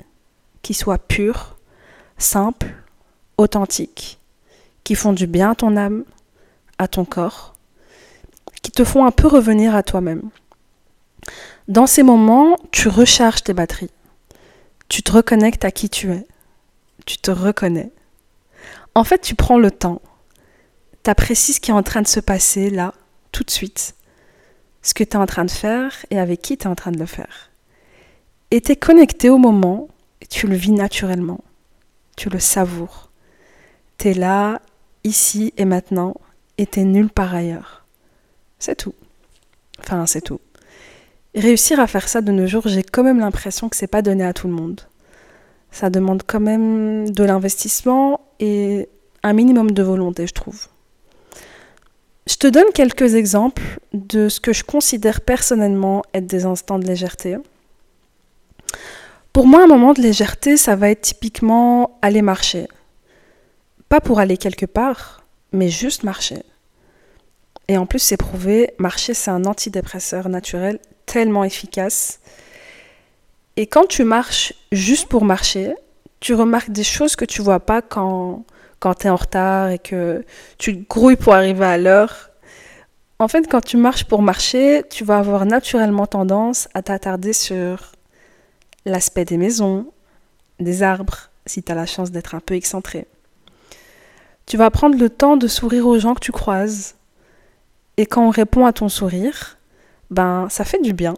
qui 0.61 0.73
soient 0.73 0.97
purs, 0.97 1.57
simples, 2.17 2.73
authentiques, 3.37 4.19
qui 4.83 4.95
font 4.95 5.13
du 5.13 5.27
bien 5.27 5.51
à 5.51 5.55
ton 5.55 5.77
âme, 5.77 6.03
à 6.77 6.87
ton 6.87 7.05
corps, 7.05 7.55
qui 8.61 8.71
te 8.71 8.83
font 8.83 9.05
un 9.05 9.11
peu 9.11 9.27
revenir 9.27 9.75
à 9.75 9.83
toi-même. 9.83 10.29
Dans 11.67 11.87
ces 11.87 12.03
moments, 12.03 12.57
tu 12.71 12.89
recharges 12.89 13.43
tes 13.43 13.53
batteries. 13.53 13.91
Tu 14.89 15.01
te 15.01 15.11
reconnectes 15.11 15.65
à 15.65 15.71
qui 15.71 15.89
tu 15.89 16.11
es. 16.11 16.27
Tu 17.05 17.17
te 17.17 17.31
reconnais. 17.31 17.91
En 18.95 19.03
fait, 19.03 19.19
tu 19.19 19.35
prends 19.35 19.57
le 19.57 19.71
temps. 19.71 20.01
Tu 21.03 21.09
apprécies 21.09 21.53
ce 21.53 21.59
qui 21.59 21.71
est 21.71 21.73
en 21.73 21.83
train 21.83 22.01
de 22.01 22.07
se 22.07 22.19
passer 22.19 22.69
là, 22.69 22.93
tout 23.31 23.43
de 23.43 23.51
suite. 23.51 23.95
Ce 24.81 24.93
que 24.93 25.03
tu 25.03 25.11
es 25.11 25.15
en 25.15 25.25
train 25.25 25.45
de 25.45 25.51
faire 25.51 26.05
et 26.09 26.19
avec 26.19 26.41
qui 26.41 26.57
tu 26.57 26.65
es 26.65 26.67
en 26.67 26.75
train 26.75 26.91
de 26.91 26.99
le 26.99 27.05
faire. 27.05 27.51
Et 28.51 28.61
tu 28.61 28.71
es 28.71 28.75
connecté 28.75 29.29
au 29.29 29.37
moment 29.37 29.87
tu 30.33 30.47
le 30.47 30.55
vis 30.55 30.71
naturellement. 30.71 31.41
Tu 32.17 32.29
le 32.29 32.39
savoures. 32.39 33.11
Tu 33.99 34.09
es 34.09 34.13
là, 34.13 34.61
ici 35.03 35.53
et 35.57 35.65
maintenant, 35.65 36.15
et 36.57 36.65
tu 36.65 36.81
nulle 36.81 37.09
part 37.09 37.35
ailleurs. 37.35 37.85
C'est 38.57 38.75
tout. 38.75 38.95
Enfin, 39.79 40.07
c'est 40.07 40.21
tout. 40.21 40.41
Réussir 41.35 41.79
à 41.79 41.85
faire 41.85 42.07
ça 42.07 42.21
de 42.21 42.31
nos 42.31 42.47
jours, 42.47 42.67
j'ai 42.67 42.83
quand 42.83 43.03
même 43.03 43.19
l'impression 43.19 43.69
que 43.69 43.75
c'est 43.75 43.87
pas 43.87 44.01
donné 44.01 44.23
à 44.23 44.33
tout 44.33 44.47
le 44.47 44.53
monde. 44.53 44.81
Ça 45.73 45.89
demande 45.89 46.21
quand 46.25 46.39
même 46.39 47.09
de 47.09 47.23
l'investissement 47.23 48.21
et 48.39 48.87
un 49.23 49.33
minimum 49.33 49.71
de 49.71 49.81
volonté, 49.81 50.27
je 50.27 50.33
trouve. 50.33 50.67
Je 52.27 52.35
te 52.35 52.45
donne 52.45 52.71
quelques 52.75 53.15
exemples 53.15 53.79
de 53.91 54.29
ce 54.29 54.39
que 54.39 54.53
je 54.53 54.63
considère 54.63 55.21
personnellement 55.21 56.03
être 56.13 56.27
des 56.27 56.45
instants 56.45 56.77
de 56.77 56.85
légèreté. 56.85 57.37
Pour 59.33 59.47
moi, 59.47 59.63
un 59.63 59.67
moment 59.67 59.93
de 59.93 60.01
légèreté, 60.01 60.57
ça 60.57 60.75
va 60.75 60.91
être 60.91 61.01
typiquement 61.01 61.97
aller 62.03 62.21
marcher. 62.21 62.67
Pas 63.89 63.99
pour 63.99 64.19
aller 64.19 64.37
quelque 64.37 64.67
part, 64.67 65.23
mais 65.53 65.69
juste 65.69 66.03
marcher. 66.03 66.43
Et 67.67 67.77
en 67.77 67.87
plus, 67.87 67.99
c'est 67.99 68.17
prouvé, 68.17 68.75
marcher, 68.77 69.15
c'est 69.15 69.31
un 69.31 69.45
antidépresseur 69.45 70.29
naturel 70.29 70.77
tellement 71.07 71.43
efficace. 71.43 72.19
Et 73.55 73.67
quand 73.67 73.85
tu 73.87 74.03
marches 74.03 74.53
juste 74.71 75.07
pour 75.07 75.25
marcher, 75.25 75.75
tu 76.19 76.33
remarques 76.33 76.71
des 76.71 76.83
choses 76.83 77.15
que 77.15 77.25
tu 77.25 77.41
vois 77.41 77.59
pas 77.59 77.81
quand, 77.81 78.45
quand 78.79 78.95
tu 78.95 79.07
es 79.07 79.09
en 79.09 79.15
retard 79.15 79.69
et 79.69 79.79
que 79.79 80.25
tu 80.57 80.85
grouilles 80.89 81.15
pour 81.15 81.33
arriver 81.33 81.65
à 81.65 81.77
l'heure. 81.77 82.31
En 83.19 83.27
fait, 83.27 83.47
quand 83.49 83.61
tu 83.61 83.77
marches 83.77 84.05
pour 84.05 84.21
marcher, 84.21 84.83
tu 84.89 85.03
vas 85.03 85.19
avoir 85.19 85.45
naturellement 85.45 86.07
tendance 86.07 86.67
à 86.73 86.81
t'attarder 86.81 87.33
sur 87.33 87.91
l'aspect 88.85 89.25
des 89.25 89.37
maisons, 89.37 89.91
des 90.59 90.81
arbres, 90.81 91.29
si 91.45 91.61
tu 91.61 91.71
as 91.71 91.75
la 91.75 91.85
chance 91.85 92.11
d'être 92.11 92.35
un 92.35 92.39
peu 92.39 92.55
excentré. 92.55 93.05
Tu 94.45 94.57
vas 94.57 94.71
prendre 94.71 94.97
le 94.97 95.09
temps 95.09 95.37
de 95.37 95.47
sourire 95.47 95.87
aux 95.87 95.99
gens 95.99 96.15
que 96.15 96.19
tu 96.19 96.31
croises. 96.31 96.95
Et 97.97 98.05
quand 98.05 98.25
on 98.25 98.29
répond 98.29 98.65
à 98.65 98.73
ton 98.73 98.89
sourire, 98.89 99.57
ben 100.09 100.47
ça 100.49 100.65
fait 100.65 100.81
du 100.81 100.93
bien. 100.93 101.13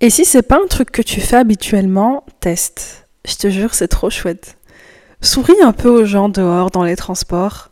Et 0.00 0.08
si 0.08 0.24
c'est 0.24 0.42
pas 0.42 0.58
un 0.62 0.66
truc 0.66 0.90
que 0.90 1.02
tu 1.02 1.20
fais 1.20 1.36
habituellement, 1.36 2.24
teste. 2.40 3.06
Je 3.26 3.34
te 3.36 3.50
jure, 3.50 3.74
c'est 3.74 3.88
trop 3.88 4.08
chouette. 4.08 4.56
Souris 5.20 5.60
un 5.62 5.72
peu 5.72 5.90
aux 5.90 6.06
gens 6.06 6.30
dehors 6.30 6.70
dans 6.70 6.84
les 6.84 6.96
transports. 6.96 7.70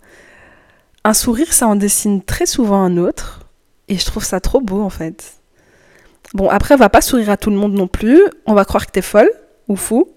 Un 1.04 1.14
sourire, 1.14 1.52
ça 1.54 1.66
en 1.66 1.76
dessine 1.76 2.22
très 2.22 2.44
souvent 2.44 2.82
un 2.82 2.98
autre. 2.98 3.46
Et 3.88 3.96
je 3.96 4.04
trouve 4.04 4.24
ça 4.24 4.40
trop 4.40 4.60
beau 4.60 4.82
en 4.82 4.90
fait. 4.90 5.38
Bon, 6.34 6.50
après, 6.50 6.76
va 6.76 6.90
pas 6.90 7.00
sourire 7.00 7.30
à 7.30 7.38
tout 7.38 7.48
le 7.48 7.56
monde 7.56 7.72
non 7.72 7.88
plus. 7.88 8.22
On 8.44 8.52
va 8.52 8.66
croire 8.66 8.86
que 8.86 8.92
t'es 8.92 9.02
folle 9.02 9.30
ou 9.68 9.76
fou. 9.76 10.08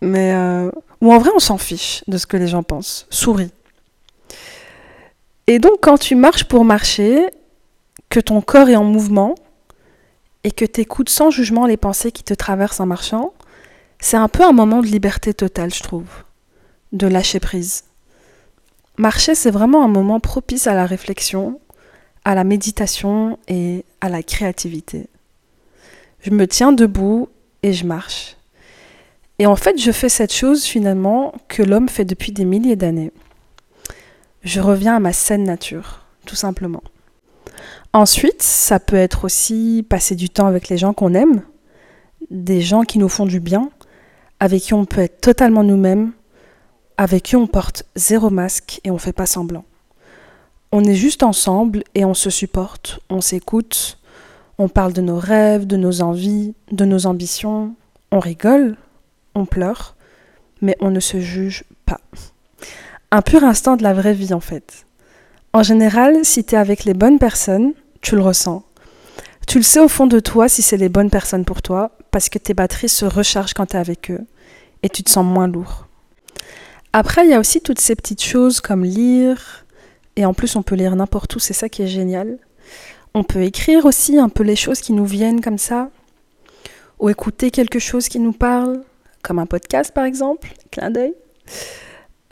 Mais. 0.00 0.32
Euh, 0.34 0.70
ou 1.00 1.12
en 1.12 1.18
vrai, 1.18 1.30
on 1.36 1.38
s'en 1.38 1.58
fiche 1.58 2.02
de 2.08 2.18
ce 2.18 2.26
que 2.26 2.36
les 2.36 2.48
gens 2.48 2.64
pensent. 2.64 3.06
Souris. 3.10 3.52
Et 5.46 5.60
donc, 5.60 5.78
quand 5.80 5.98
tu 5.98 6.16
marches 6.16 6.44
pour 6.44 6.64
marcher, 6.64 7.28
que 8.08 8.18
ton 8.18 8.40
corps 8.40 8.68
est 8.68 8.76
en 8.76 8.84
mouvement 8.84 9.36
et 10.46 10.52
que 10.52 10.64
tu 10.64 10.80
écoutes 10.80 11.08
sans 11.08 11.30
jugement 11.30 11.66
les 11.66 11.76
pensées 11.76 12.12
qui 12.12 12.22
te 12.22 12.32
traversent 12.32 12.78
en 12.78 12.86
marchant, 12.86 13.34
c'est 13.98 14.16
un 14.16 14.28
peu 14.28 14.44
un 14.44 14.52
moment 14.52 14.80
de 14.80 14.86
liberté 14.86 15.34
totale, 15.34 15.74
je 15.74 15.82
trouve, 15.82 16.06
de 16.92 17.08
lâcher 17.08 17.40
prise. 17.40 17.82
Marcher, 18.96 19.34
c'est 19.34 19.50
vraiment 19.50 19.84
un 19.84 19.88
moment 19.88 20.20
propice 20.20 20.68
à 20.68 20.74
la 20.74 20.86
réflexion, 20.86 21.58
à 22.24 22.36
la 22.36 22.44
méditation 22.44 23.40
et 23.48 23.84
à 24.00 24.08
la 24.08 24.22
créativité. 24.22 25.08
Je 26.20 26.30
me 26.30 26.46
tiens 26.46 26.70
debout 26.70 27.28
et 27.64 27.72
je 27.72 27.84
marche. 27.84 28.36
Et 29.40 29.46
en 29.46 29.56
fait, 29.56 29.80
je 29.80 29.90
fais 29.90 30.08
cette 30.08 30.32
chose 30.32 30.62
finalement 30.62 31.34
que 31.48 31.64
l'homme 31.64 31.88
fait 31.88 32.04
depuis 32.04 32.30
des 32.30 32.44
milliers 32.44 32.76
d'années. 32.76 33.10
Je 34.44 34.60
reviens 34.60 34.94
à 34.94 35.00
ma 35.00 35.12
saine 35.12 35.42
nature, 35.42 36.06
tout 36.24 36.36
simplement. 36.36 36.84
Ensuite, 37.96 38.42
ça 38.42 38.78
peut 38.78 38.96
être 38.96 39.24
aussi 39.24 39.82
passer 39.88 40.16
du 40.16 40.28
temps 40.28 40.46
avec 40.46 40.68
les 40.68 40.76
gens 40.76 40.92
qu'on 40.92 41.14
aime, 41.14 41.40
des 42.30 42.60
gens 42.60 42.82
qui 42.82 42.98
nous 42.98 43.08
font 43.08 43.24
du 43.24 43.40
bien, 43.40 43.70
avec 44.38 44.64
qui 44.64 44.74
on 44.74 44.84
peut 44.84 45.00
être 45.00 45.22
totalement 45.22 45.64
nous-mêmes, 45.64 46.12
avec 46.98 47.22
qui 47.22 47.36
on 47.36 47.46
porte 47.46 47.84
zéro 47.96 48.28
masque 48.28 48.82
et 48.84 48.90
on 48.90 48.98
fait 48.98 49.14
pas 49.14 49.24
semblant. 49.24 49.64
On 50.72 50.84
est 50.84 50.94
juste 50.94 51.22
ensemble 51.22 51.84
et 51.94 52.04
on 52.04 52.12
se 52.12 52.28
supporte, 52.28 53.00
on 53.08 53.22
s'écoute, 53.22 53.98
on 54.58 54.68
parle 54.68 54.92
de 54.92 55.00
nos 55.00 55.18
rêves, 55.18 55.66
de 55.66 55.78
nos 55.78 56.02
envies, 56.02 56.52
de 56.72 56.84
nos 56.84 57.06
ambitions, 57.06 57.74
on 58.12 58.20
rigole, 58.20 58.76
on 59.34 59.46
pleure, 59.46 59.96
mais 60.60 60.76
on 60.80 60.90
ne 60.90 61.00
se 61.00 61.18
juge 61.18 61.64
pas. 61.86 62.02
Un 63.10 63.22
pur 63.22 63.42
instant 63.42 63.76
de 63.76 63.82
la 63.82 63.94
vraie 63.94 64.12
vie 64.12 64.34
en 64.34 64.40
fait. 64.40 64.84
En 65.54 65.62
général, 65.62 66.26
si 66.26 66.44
tu 66.44 66.56
es 66.56 66.58
avec 66.58 66.84
les 66.84 66.92
bonnes 66.92 67.18
personnes, 67.18 67.72
tu 68.00 68.16
le 68.16 68.22
ressens. 68.22 68.62
Tu 69.46 69.58
le 69.58 69.64
sais 69.64 69.80
au 69.80 69.88
fond 69.88 70.06
de 70.06 70.18
toi 70.18 70.48
si 70.48 70.62
c'est 70.62 70.76
les 70.76 70.88
bonnes 70.88 71.10
personnes 71.10 71.44
pour 71.44 71.62
toi, 71.62 71.92
parce 72.10 72.28
que 72.28 72.38
tes 72.38 72.54
batteries 72.54 72.88
se 72.88 73.04
rechargent 73.04 73.54
quand 73.54 73.66
tu 73.66 73.76
es 73.76 73.80
avec 73.80 74.10
eux, 74.10 74.20
et 74.82 74.88
tu 74.88 75.02
te 75.02 75.10
sens 75.10 75.24
moins 75.24 75.46
lourd. 75.46 75.86
Après, 76.92 77.24
il 77.24 77.30
y 77.30 77.34
a 77.34 77.40
aussi 77.40 77.60
toutes 77.60 77.80
ces 77.80 77.94
petites 77.94 78.22
choses 78.22 78.60
comme 78.60 78.84
lire, 78.84 79.64
et 80.16 80.24
en 80.24 80.34
plus 80.34 80.56
on 80.56 80.62
peut 80.62 80.74
lire 80.74 80.96
n'importe 80.96 81.36
où, 81.36 81.38
c'est 81.38 81.52
ça 81.52 81.68
qui 81.68 81.82
est 81.82 81.88
génial. 81.88 82.38
On 83.14 83.22
peut 83.22 83.42
écrire 83.42 83.84
aussi 83.84 84.18
un 84.18 84.28
peu 84.28 84.42
les 84.42 84.56
choses 84.56 84.80
qui 84.80 84.92
nous 84.92 85.04
viennent 85.04 85.40
comme 85.40 85.58
ça, 85.58 85.90
ou 86.98 87.08
écouter 87.08 87.50
quelque 87.50 87.78
chose 87.78 88.08
qui 88.08 88.18
nous 88.18 88.32
parle, 88.32 88.82
comme 89.22 89.38
un 89.38 89.46
podcast 89.46 89.92
par 89.92 90.04
exemple, 90.04 90.52
clin 90.70 90.90
d'œil. 90.90 91.14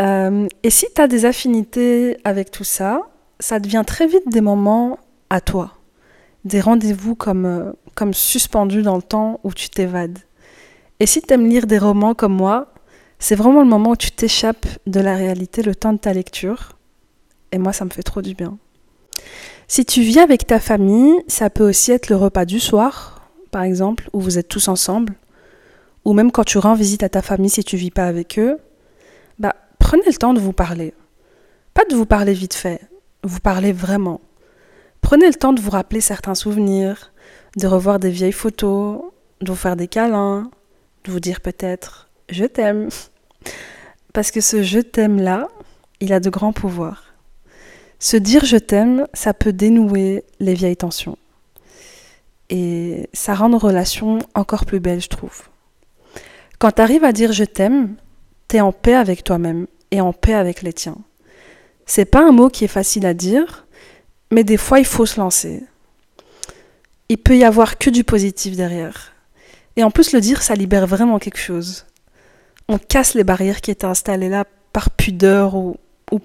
Euh, 0.00 0.49
et 0.62 0.71
si 0.71 0.87
tu 0.94 1.00
as 1.00 1.06
des 1.06 1.25
affinités 1.25 2.16
avec 2.25 2.50
tout 2.50 2.64
ça, 2.64 3.02
ça 3.38 3.61
devient 3.61 3.85
très 3.87 4.06
vite 4.06 4.28
des 4.28 4.40
moments 4.40 4.99
à 5.30 5.40
toi, 5.40 5.72
des 6.44 6.60
rendez-vous 6.60 7.14
comme, 7.14 7.46
euh, 7.46 7.72
comme 7.94 8.14
suspendus 8.14 8.82
dans 8.82 8.96
le 8.96 9.02
temps 9.02 9.40
où 9.44 9.52
tu 9.52 9.70
t'évades. 9.70 10.18
Et 11.00 11.06
si 11.06 11.22
tu 11.22 11.32
aimes 11.34 11.46
lire 11.46 11.66
des 11.66 11.78
romans 11.78 12.14
comme 12.14 12.34
moi, 12.34 12.72
c'est 13.18 13.34
vraiment 13.34 13.62
le 13.62 13.68
moment 13.68 13.90
où 13.90 13.96
tu 13.96 14.10
t'échappes 14.10 14.66
de 14.86 15.00
la 15.00 15.14
réalité, 15.14 15.62
le 15.62 15.74
temps 15.74 15.92
de 15.92 15.98
ta 15.98 16.12
lecture. 16.12 16.72
Et 17.52 17.58
moi, 17.58 17.72
ça 17.72 17.84
me 17.84 17.90
fait 17.90 18.02
trop 18.02 18.22
du 18.22 18.34
bien. 18.34 18.58
Si 19.66 19.84
tu 19.84 20.02
vis 20.02 20.18
avec 20.18 20.46
ta 20.46 20.60
famille, 20.60 21.14
ça 21.26 21.50
peut 21.50 21.68
aussi 21.68 21.92
être 21.92 22.10
le 22.10 22.16
repas 22.16 22.44
du 22.44 22.60
soir, 22.60 23.30
par 23.50 23.62
exemple, 23.62 24.10
où 24.12 24.20
vous 24.20 24.38
êtes 24.38 24.48
tous 24.48 24.68
ensemble. 24.68 25.14
Ou 26.04 26.12
même 26.12 26.32
quand 26.32 26.44
tu 26.44 26.58
rends 26.58 26.74
visite 26.74 27.02
à 27.02 27.08
ta 27.08 27.22
famille 27.22 27.50
si 27.50 27.64
tu 27.64 27.76
vis 27.76 27.90
pas 27.90 28.04
avec 28.04 28.38
eux. 28.38 28.58
Bah, 29.38 29.54
prenez 29.78 30.02
le 30.06 30.14
temps 30.14 30.34
de 30.34 30.40
vous 30.40 30.52
parler. 30.52 30.92
Pas 31.72 31.84
de 31.90 31.96
vous 31.96 32.06
parler 32.06 32.34
vite 32.34 32.54
fait, 32.54 32.80
vous 33.22 33.40
parlez 33.40 33.72
vraiment. 33.72 34.20
Prenez 35.04 35.26
le 35.26 35.34
temps 35.34 35.52
de 35.52 35.61
vous 35.61 35.70
rappeler 35.70 36.00
certains 36.00 36.34
souvenirs, 36.34 37.12
de 37.58 37.66
revoir 37.66 37.99
des 37.99 38.08
vieilles 38.08 38.32
photos, 38.32 39.02
de 39.42 39.50
vous 39.50 39.56
faire 39.56 39.76
des 39.76 39.87
câlins, 39.87 40.50
de 41.04 41.12
vous 41.12 41.20
dire 41.20 41.42
peut-être 41.42 42.08
je 42.30 42.46
t'aime. 42.46 42.88
Parce 44.14 44.30
que 44.30 44.40
ce 44.40 44.62
je 44.62 44.80
t'aime 44.80 45.20
là, 45.20 45.49
il 46.00 46.14
a 46.14 46.20
de 46.20 46.30
grands 46.30 46.54
pouvoirs. 46.54 47.04
Se 47.99 48.16
dire 48.16 48.46
je 48.46 48.56
t'aime, 48.56 49.06
ça 49.12 49.34
peut 49.34 49.52
dénouer 49.52 50.25
les 50.40 50.54
vieilles 50.54 50.78
tensions. 50.78 51.18
Et 52.49 53.11
ça 53.12 53.34
rend 53.34 53.50
nos 53.50 53.58
relations 53.58 54.20
encore 54.34 54.64
plus 54.64 54.80
belles, 54.80 55.02
je 55.02 55.08
trouve. 55.08 55.42
Quand 56.58 56.73
tu 56.73 56.80
arrives 56.80 57.04
à 57.04 57.12
dire 57.12 57.32
je 57.32 57.44
t'aime, 57.44 57.96
t'es 58.49 58.62
en 58.62 58.73
paix 58.73 58.94
avec 58.94 59.23
toi-même 59.23 59.66
et 59.90 60.00
en 60.00 60.14
paix 60.14 60.34
avec 60.34 60.62
les 60.62 60.73
tiens. 60.73 60.96
C'est 61.84 62.06
pas 62.06 62.26
un 62.26 62.32
mot 62.32 62.49
qui 62.49 62.64
est 62.64 62.68
facile 62.68 63.04
à 63.04 63.12
dire, 63.12 63.63
mais 64.34 64.44
des 64.44 64.56
fois 64.56 64.80
il 64.80 64.84
faut 64.84 65.06
se 65.06 65.20
lancer. 65.20 65.62
Il 67.08 67.18
peut 67.18 67.36
y 67.36 67.44
avoir 67.44 67.78
que 67.78 67.88
du 67.88 68.02
positif 68.02 68.56
derrière. 68.56 69.12
Et 69.76 69.84
en 69.84 69.90
plus 69.90 70.12
le 70.12 70.20
dire, 70.20 70.42
ça 70.42 70.54
libère 70.54 70.86
vraiment 70.86 71.18
quelque 71.18 71.38
chose. 71.38 71.86
On 72.68 72.78
casse 72.78 73.14
les 73.14 73.24
barrières 73.24 73.60
qui 73.60 73.70
étaient 73.70 73.86
installées 73.86 74.28
là 74.28 74.44
par 74.72 74.90
pudeur 74.90 75.54
ou, 75.54 75.76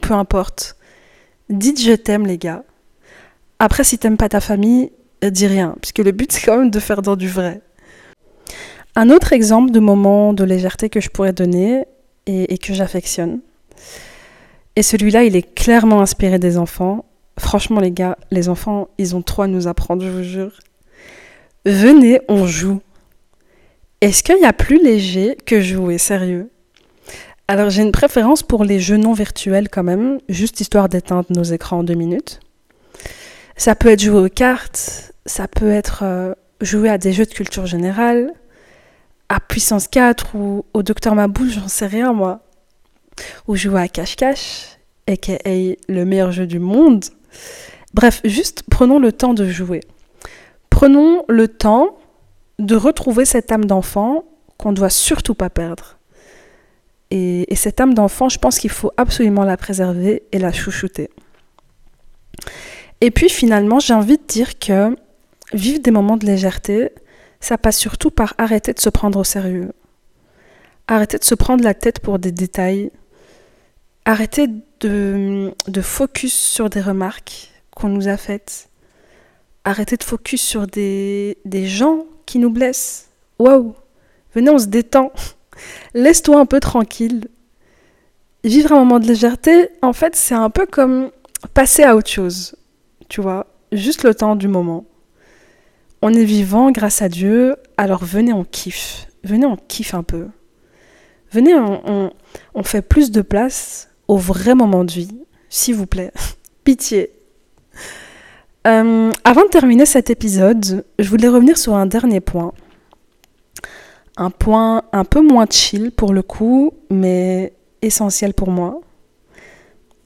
peu 0.02 0.14
importe. 0.14 0.76
Dites 1.50 1.82
je 1.82 1.94
t'aime 1.94 2.26
les 2.26 2.40
gars. 2.40 2.64
Après 3.60 3.84
si 3.84 4.00
t'aimes 4.00 4.18
pas 4.18 4.30
ta 4.30 4.42
famille, 4.42 4.92
euh, 5.24 5.30
dis 5.30 5.48
rien, 5.48 5.76
puisque 5.80 6.00
le 6.00 6.12
but 6.12 6.32
c'est 6.32 6.46
quand 6.46 6.58
même 6.58 6.72
de 6.72 6.80
faire 6.80 7.04
dans 7.04 7.16
du 7.16 7.28
vrai. 7.28 7.62
Un 8.96 9.12
autre 9.12 9.34
exemple 9.34 9.72
de 9.72 9.80
moment 9.80 10.34
de 10.34 10.44
légèreté 10.44 10.90
que 10.90 11.00
je 11.00 11.10
pourrais 11.10 11.34
donner 11.34 11.86
et 12.26 12.58
que 12.60 12.74
j'affectionne. 12.74 13.40
Et 14.76 14.84
celui-là, 14.84 15.24
il 15.24 15.36
est 15.36 15.56
clairement 15.56 16.02
inspiré 16.02 16.38
des 16.40 16.58
enfants. 16.58 17.04
Franchement, 17.40 17.80
les 17.80 17.92
gars, 17.92 18.18
les 18.32 18.50
enfants, 18.50 18.90
ils 18.98 19.16
ont 19.16 19.22
trop 19.22 19.44
à 19.44 19.48
nous 19.48 19.68
apprendre, 19.68 20.04
je 20.04 20.10
vous 20.10 20.24
jure. 20.24 20.60
Venez, 21.66 22.22
on 22.28 22.46
joue. 22.46 22.82
Est-ce 24.02 24.24
qu'il 24.24 24.40
y 24.40 24.46
a 24.46 24.54
plus 24.54 24.82
léger 24.82 25.38
que 25.46 25.62
jouer, 25.62 25.98
sérieux? 25.98 26.50
Alors, 27.48 27.70
j'ai 27.70 27.82
une 27.82 27.92
préférence 27.92 28.44
pour 28.44 28.64
les 28.64 28.80
jeux 28.80 28.98
non 28.98 29.14
virtuels 29.14 29.70
quand 29.70 29.84
même, 29.84 30.20
juste 30.30 30.62
histoire 30.62 30.90
d'éteindre 30.90 31.26
nos 31.30 31.44
écrans 31.44 31.80
en 31.80 31.84
deux 31.84 31.96
minutes. 31.96 32.40
Ça 33.58 33.74
peut 33.74 33.90
être 33.90 34.04
jouer 34.04 34.20
aux 34.20 34.30
cartes, 34.30 35.14
ça 35.26 35.48
peut 35.48 35.72
être 35.72 36.04
euh, 36.04 36.34
jouer 36.62 36.90
à 36.90 36.98
des 36.98 37.12
jeux 37.12 37.26
de 37.26 37.34
culture 37.34 37.66
générale, 37.66 38.34
à 39.30 39.40
Puissance 39.40 39.88
4 39.88 40.36
ou 40.36 40.66
au 40.74 40.84
Docteur 40.84 41.16
Maboule, 41.16 41.50
j'en 41.50 41.68
sais 41.68 41.88
rien 41.88 42.14
moi. 42.14 42.42
Ou 43.48 43.56
jouer 43.56 43.82
à 43.82 43.88
Cache-Cache, 43.88 44.78
aka 45.08 45.38
le 45.46 46.04
meilleur 46.06 46.32
jeu 46.32 46.48
du 46.48 46.60
monde. 46.60 47.06
Bref, 47.94 48.22
juste 48.24 48.64
prenons 48.70 49.00
le 49.00 49.12
temps 49.12 49.34
de 49.34 49.48
jouer. 49.48 49.82
Prenons 50.70 51.26
le 51.28 51.48
temps 51.48 51.98
de 52.60 52.76
retrouver 52.76 53.26
cette 53.26 53.52
âme 53.52 53.66
d'enfant 53.66 54.26
qu'on 54.58 54.72
ne 54.72 54.76
doit 54.76 54.90
surtout 54.90 55.34
pas 55.34 55.50
perdre. 55.50 55.98
Et, 57.12 57.52
et 57.52 57.56
cette 57.56 57.80
âme 57.80 57.94
d'enfant, 57.94 58.30
je 58.30 58.38
pense 58.38 58.60
qu'il 58.60 58.70
faut 58.70 58.92
absolument 58.98 59.44
la 59.44 59.58
préserver 59.58 60.24
et 60.32 60.40
la 60.40 60.52
chouchouter. 60.52 61.10
Et 63.02 63.12
puis 63.12 63.30
finalement, 63.30 63.80
j'ai 63.80 63.94
envie 63.94 64.18
de 64.18 64.24
dire 64.28 64.60
que 64.60 64.96
vivre 65.54 65.80
des 65.80 65.92
moments 65.92 66.18
de 66.18 66.26
légèreté, 66.26 66.92
ça 67.40 67.58
passe 67.58 67.78
surtout 67.78 68.12
par 68.12 68.34
arrêter 68.38 68.74
de 68.74 68.80
se 68.80 68.90
prendre 68.90 69.20
au 69.20 69.24
sérieux. 69.24 69.72
Arrêter 70.88 71.18
de 71.18 71.24
se 71.24 71.36
prendre 71.36 71.64
la 71.64 71.74
tête 71.74 72.00
pour 72.00 72.20
des 72.20 72.32
détails. 72.32 72.92
Arrêter 74.10 74.48
de, 74.80 75.54
de 75.68 75.82
focus 75.82 76.34
sur 76.34 76.72
des 76.72 76.82
remarques 76.82 77.52
qu'on 77.70 77.90
nous 77.90 78.08
a 78.08 78.18
faites. 78.18 78.72
Arrêter 79.66 79.98
de 79.98 80.04
focus 80.04 80.42
sur 80.42 80.66
des, 80.66 81.38
des 81.46 81.68
gens 81.68 82.06
qui 82.26 82.40
nous 82.40 82.50
blessent. 82.50 83.12
Waouh 83.38 83.76
Venez, 84.34 84.50
on 84.50 84.58
se 84.58 84.66
détend. 84.66 85.12
Laisse-toi 85.94 86.40
un 86.40 86.48
peu 86.48 86.60
tranquille. 86.60 87.28
Vivre 88.44 88.72
un 88.72 88.80
moment 88.80 89.00
de 89.00 89.06
légèreté, 89.06 89.70
en 89.84 89.94
fait, 89.94 90.16
c'est 90.16 90.34
un 90.34 90.50
peu 90.50 90.66
comme 90.66 91.12
passer 91.54 91.84
à 91.84 91.96
autre 91.96 92.10
chose. 92.10 92.56
Tu 93.10 93.22
vois, 93.22 93.46
juste 93.72 94.02
le 94.02 94.16
temps 94.16 94.36
du 94.36 94.48
moment. 94.48 94.86
On 96.02 96.16
est 96.16 96.26
vivant 96.26 96.72
grâce 96.72 97.04
à 97.04 97.10
Dieu, 97.10 97.58
alors 97.78 98.04
venez, 98.04 98.34
on 98.34 98.44
kiffe. 98.44 99.06
Venez, 99.24 99.46
on 99.46 99.56
kiffe 99.56 99.94
un 99.94 100.02
peu. 100.02 100.30
Venez, 101.32 101.54
on, 101.54 102.12
on, 102.56 102.64
fait 102.64 102.82
plus 102.82 103.12
de 103.12 103.22
place 103.22 103.90
au 104.10 104.18
vrai 104.18 104.56
moment 104.56 104.84
de 104.84 104.92
vie, 104.92 105.18
s'il 105.48 105.76
vous 105.76 105.86
plaît. 105.86 106.12
Pitié. 106.66 107.12
Euh, 108.68 109.12
avant 109.24 109.44
de 109.44 109.50
terminer 109.50 109.86
cet 109.86 110.10
épisode, 110.10 110.84
je 111.00 111.10
voulais 111.10 111.30
revenir 111.30 111.58
sur 111.58 111.76
un 111.76 111.86
dernier 111.86 112.20
point. 112.20 112.52
Un 114.18 114.32
point 114.32 114.84
un 114.92 115.06
peu 115.06 115.22
moins 115.22 115.46
chill 115.50 115.92
pour 115.92 116.12
le 116.12 116.24
coup, 116.24 116.74
mais 116.90 117.54
essentiel 117.82 118.34
pour 118.34 118.52
moi. 118.52 118.82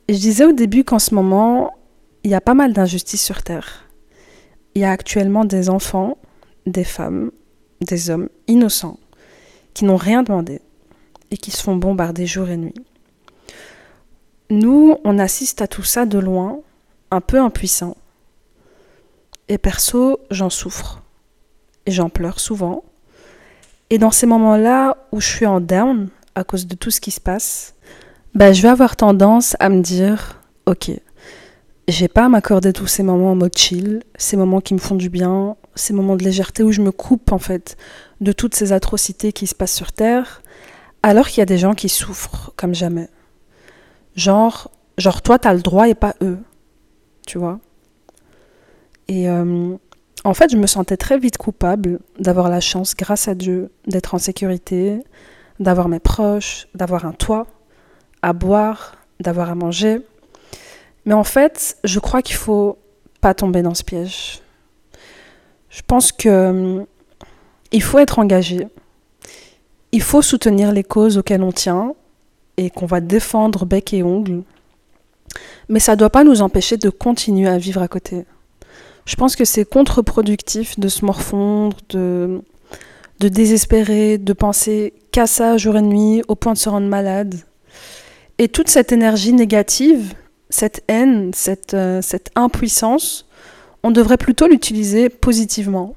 Je 0.08 0.18
disais 0.18 0.46
au 0.46 0.52
début 0.52 0.84
qu'en 0.84 1.00
ce 1.00 1.16
moment, 1.16 1.74
il 2.24 2.30
y 2.30 2.36
a 2.36 2.42
pas 2.42 2.54
mal 2.54 2.74
d'injustices 2.74 3.24
sur 3.24 3.42
Terre 3.42 3.84
il 4.76 4.82
y 4.82 4.86
a 4.86 4.92
actuellement 4.92 5.46
des 5.46 5.70
enfants, 5.70 6.18
des 6.66 6.84
femmes, 6.84 7.32
des 7.82 8.10
hommes 8.10 8.30
innocents 8.48 9.00
qui 9.74 9.86
n'ont 9.86 9.98
rien 9.98 10.24
demandé 10.24 10.62
et 11.32 11.38
qui 11.38 11.52
se 11.52 11.62
font 11.62 11.76
bombarder 11.76 12.26
jour 12.26 12.50
et 12.50 12.58
nuit. 12.58 12.74
Nous, 14.50 14.98
on 15.04 15.20
assiste 15.20 15.62
à 15.62 15.68
tout 15.68 15.84
ça 15.84 16.06
de 16.06 16.20
loin, 16.20 16.60
un 17.12 17.22
peu 17.22 17.40
impuissant. 17.40 17.96
Et 19.48 19.58
perso, 19.58 20.20
j'en 20.32 20.50
souffre. 20.50 21.02
Et 21.86 21.92
j'en 21.92 22.10
pleure 22.10 22.40
souvent. 22.40 22.84
Et 23.90 23.98
dans 23.98 24.12
ces 24.12 24.26
moments-là 24.26 24.98
où 25.12 25.22
je 25.22 25.28
suis 25.28 25.46
en 25.46 25.60
down 25.60 26.10
à 26.36 26.44
cause 26.44 26.66
de 26.66 26.76
tout 26.76 26.92
ce 26.92 27.02
qui 27.02 27.12
se 27.12 27.22
passe, 27.22 27.76
bah, 28.34 28.54
je 28.54 28.62
vais 28.62 28.70
avoir 28.70 28.96
tendance 28.96 29.56
à 29.60 29.70
me 29.70 29.82
dire, 29.82 30.42
ok, 30.66 30.92
j'ai 31.88 32.08
pas 32.08 32.26
à 32.26 32.30
m'accorder 32.30 32.74
tous 32.74 32.88
ces 32.88 33.04
moments 33.04 33.32
en 33.32 33.36
mode 33.36 33.58
chill, 33.58 34.02
ces 34.16 34.38
moments 34.38 34.62
qui 34.62 34.74
me 34.74 34.80
font 34.80 34.96
du 34.96 35.10
bien, 35.10 35.56
ces 35.76 35.94
moments 35.94 36.16
de 36.16 36.24
légèreté 36.24 36.64
où 36.64 36.72
je 36.72 36.82
me 36.82 36.92
coupe 36.92 37.32
en 37.32 37.40
fait 37.40 37.78
de 38.22 38.32
toutes 38.32 38.56
ces 38.56 38.72
atrocités 38.72 39.34
qui 39.34 39.48
se 39.48 39.56
passent 39.56 39.76
sur 39.76 39.92
Terre, 39.92 40.42
alors 41.04 41.28
qu'il 41.28 41.40
y 41.40 41.42
a 41.42 41.46
des 41.46 41.58
gens 41.58 41.74
qui 41.74 41.90
souffrent 41.90 42.54
comme 42.56 42.74
jamais. 42.74 43.10
Genre, 44.16 44.72
genre 44.98 45.22
toi 45.22 45.40
t'as 45.40 45.54
le 45.54 45.62
droit 45.62 45.88
et 45.88 45.96
pas 45.96 46.16
eux, 46.22 46.40
tu 47.26 47.38
vois? 47.38 47.60
Et 49.08 49.30
euh, 49.30 49.76
en 50.24 50.34
fait, 50.34 50.52
je 50.52 50.58
me 50.58 50.68
sentais 50.68 50.98
très 50.98 51.18
vite 51.18 51.38
coupable 51.38 52.00
d'avoir 52.20 52.50
la 52.50 52.62
chance, 52.62 52.96
grâce 52.96 53.28
à 53.28 53.36
Dieu, 53.36 53.72
d'être 53.86 54.16
en 54.16 54.18
sécurité, 54.18 55.04
d'avoir 55.60 55.90
mes 55.90 56.00
proches, 56.00 56.68
d'avoir 56.74 57.06
un 57.06 57.12
toit, 57.12 57.48
à 58.22 58.34
boire, 58.34 58.96
d'avoir 59.20 59.50
à 59.50 59.56
manger 59.56 60.02
mais 61.06 61.14
en 61.14 61.24
fait, 61.24 61.78
je 61.84 62.00
crois 62.00 62.22
qu'il 62.22 62.36
faut 62.36 62.78
pas 63.22 63.34
tomber 63.34 63.62
dans 63.62 63.74
ce 63.74 63.84
piège. 63.84 64.42
Je 65.70 65.82
pense 65.86 66.12
que 66.12 66.30
hum, 66.30 66.86
il 67.72 67.82
faut 67.82 68.00
être 68.00 68.20
engagé. 68.20 68.68
Il 69.92 70.02
faut 70.02 70.22
soutenir 70.22 70.72
les 70.72 70.84
causes 70.84 71.18
auxquelles 71.18 71.44
on 71.44 71.52
tient 71.52 71.96
et 72.58 72.70
qu'on 72.70 72.86
va 72.86 73.02
défendre 73.02 73.66
bec 73.66 73.94
et 73.94 74.04
ongle. 74.04 74.44
Mais 75.70 75.80
ça 75.80 75.94
ne 75.94 75.98
doit 75.98 76.10
pas 76.10 76.24
nous 76.24 76.42
empêcher 76.42 76.78
de 76.78 76.90
continuer 76.90 77.48
à 77.48 77.58
vivre 77.58 77.82
à 77.82 77.88
côté. 77.88 78.26
Je 79.06 79.16
pense 79.16 79.36
que 79.36 79.46
c'est 79.46 79.66
contre-productif 79.66 80.80
de 80.80 80.88
se 80.88 81.04
morfondre, 81.04 81.78
de, 81.90 82.42
de 83.20 83.28
désespérer, 83.28 84.18
de 84.18 84.34
penser 84.34 84.94
qu'à 85.12 85.28
ça 85.28 85.58
jour 85.58 85.76
et 85.76 85.82
nuit 85.82 86.22
au 86.28 86.36
point 86.36 86.54
de 86.54 86.58
se 86.58 86.70
rendre 86.70 86.88
malade. 86.88 87.36
Et 88.38 88.48
toute 88.48 88.70
cette 88.70 88.92
énergie 88.92 89.34
négative, 89.34 90.14
cette 90.50 90.84
haine, 90.88 91.32
cette, 91.34 91.74
euh, 91.74 92.02
cette 92.02 92.32
impuissance, 92.36 93.28
on 93.84 93.92
devrait 93.92 94.18
plutôt 94.18 94.48
l'utiliser 94.48 95.10
positivement. 95.10 95.96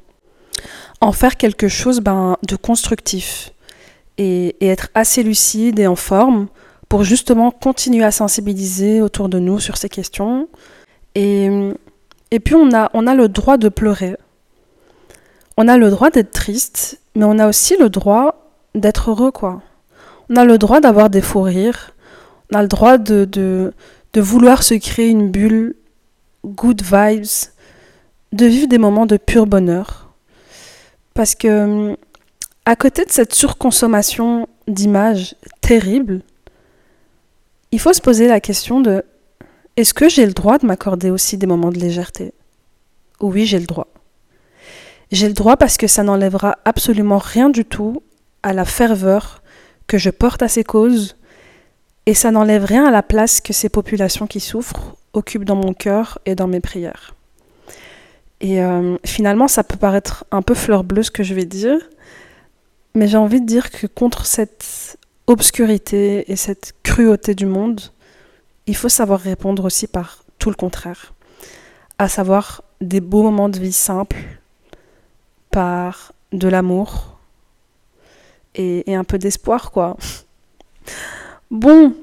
En 1.01 1.12
faire 1.12 1.37
quelque 1.37 1.69
chose 1.69 2.01
ben, 2.01 2.37
de 2.47 2.57
constructif 2.57 3.53
et, 4.18 4.57
être 4.61 4.88
assez 4.94 5.22
lucide 5.22 5.79
et 5.79 5.87
en 5.87 5.96
forme 5.96 6.48
pour 6.88 7.05
justement 7.05 7.50
continuer 7.50 8.05
à 8.05 8.11
sensibiliser 8.11 9.00
autour 9.00 9.29
de 9.29 9.38
nous 9.38 9.61
sur 9.61 9.76
ces 9.76 9.88
questions. 9.88 10.48
Et, 11.14 11.50
et 12.31 12.40
puis 12.40 12.55
on 12.55 12.72
a, 12.74 12.90
on 12.94 13.07
a 13.07 13.14
le 13.14 13.29
droit 13.29 13.57
de 13.57 13.68
pleurer. 13.68 14.16
On 15.57 15.68
a 15.68 15.79
le 15.79 15.90
droit 15.90 16.11
d'être 16.11 16.33
triste, 16.33 17.00
mais 17.14 17.24
on 17.24 17.38
a 17.38 17.48
aussi 17.48 17.76
le 17.79 17.88
droit 17.88 18.52
d'être 18.74 19.11
heureux, 19.11 19.31
quoi. 19.31 19.62
On 20.29 20.37
a 20.37 20.44
le 20.44 20.59
droit 20.59 20.81
d'avoir 20.81 21.09
des 21.09 21.22
faux 21.22 21.42
rires. 21.42 21.92
On 22.52 22.59
a 22.59 22.62
le 22.62 22.68
droit 22.68 22.98
de, 22.98 23.24
de, 23.24 23.72
de 24.12 24.20
vouloir 24.20 24.62
se 24.62 24.74
créer 24.74 25.09
une 25.09 25.31
bulle, 25.31 25.74
good 26.44 26.83
vibes, 26.83 27.48
de 28.33 28.46
vivre 28.46 28.68
des 28.68 28.79
moments 28.79 29.07
de 29.07 29.16
pur 29.16 29.46
bonheur. 29.46 30.11
Parce 31.14 31.35
que 31.35 31.96
à 32.66 32.74
côté 32.74 33.05
de 33.05 33.12
cette 33.12 33.33
surconsommation 33.33 34.48
d'images 34.66 35.37
terrible, 35.61 36.22
il 37.70 37.79
faut 37.81 37.92
se 37.92 38.00
poser 38.00 38.26
la 38.26 38.40
question 38.40 38.81
de 38.81 39.05
est-ce 39.76 39.94
que 39.94 40.09
j'ai 40.09 40.26
le 40.26 40.33
droit 40.33 40.59
de 40.59 40.66
m'accorder 40.66 41.11
aussi 41.11 41.38
des 41.38 41.46
moments 41.46 41.70
de 41.70 41.79
légèreté? 41.79 42.35
Oui, 43.20 43.46
j'ai 43.46 43.61
le 43.61 43.66
droit. 43.66 43.87
J'ai 45.12 45.29
le 45.29 45.35
droit 45.35 45.57
parce 45.57 45.76
que 45.76 45.87
ça 45.87 46.02
n'enlèvera 46.02 46.59
absolument 46.64 47.18
rien 47.18 47.50
du 47.50 47.64
tout 47.64 48.02
à 48.42 48.52
la 48.52 48.64
ferveur 48.64 49.42
que 49.87 49.98
je 49.98 50.11
porte 50.11 50.42
à 50.42 50.48
ces 50.48 50.64
causes, 50.64 51.16
et 52.07 52.14
ça 52.14 52.33
n'enlève 52.33 52.64
rien 52.64 52.85
à 52.85 52.90
la 52.90 53.02
place 53.02 53.40
que 53.40 53.52
ces 53.52 53.68
populations 53.68 54.26
qui 54.26 54.40
souffrent 54.40 54.96
occupent 55.12 55.44
dans 55.44 55.57
mon 55.57 55.72
cœur 55.72 56.18
et 56.26 56.35
dans 56.35 56.48
mes 56.48 56.61
prières. 56.61 57.14
Et 58.40 58.61
euh, 58.62 58.96
finalement, 59.05 59.46
ça 59.46 59.62
peut 59.62 59.76
paraître 59.76 60.24
un 60.33 60.42
peu 60.42 60.55
fleur 60.55 60.83
bleue 60.83 61.05
ce 61.05 61.11
que 61.11 61.22
je 61.22 61.35
vais 61.35 61.44
dire, 61.44 61.79
mais 62.96 63.09
j'ai 63.09 63.18
envie 63.18 63.42
de 63.42 63.46
dire 63.46 63.70
que 63.70 63.87
contre 63.87 64.24
cette 64.24 64.98
obscurité 65.26 66.32
et 66.32 66.37
cette 66.37 66.72
cruauté 66.82 67.35
du 67.35 67.44
monde, 67.44 67.82
il 68.66 68.74
faut 68.74 68.88
savoir 68.88 69.20
répondre 69.20 69.66
aussi 69.66 69.87
par 69.87 70.24
tout 70.38 70.48
le 70.48 70.56
contraire. 70.56 71.12
à 71.98 72.09
savoir 72.09 72.62
des 72.82 73.00
beaux 73.00 73.22
moments 73.22 73.48
de 73.48 73.59
vie 73.59 73.72
simples 73.72 74.22
par 75.50 76.12
de 76.32 76.46
l'amour 76.46 77.18
et, 78.54 78.94
un 78.94 79.04
peu 79.04 79.18
d'espoir, 79.18 79.70
quoi. 79.70 79.96
Bon, 81.50 81.94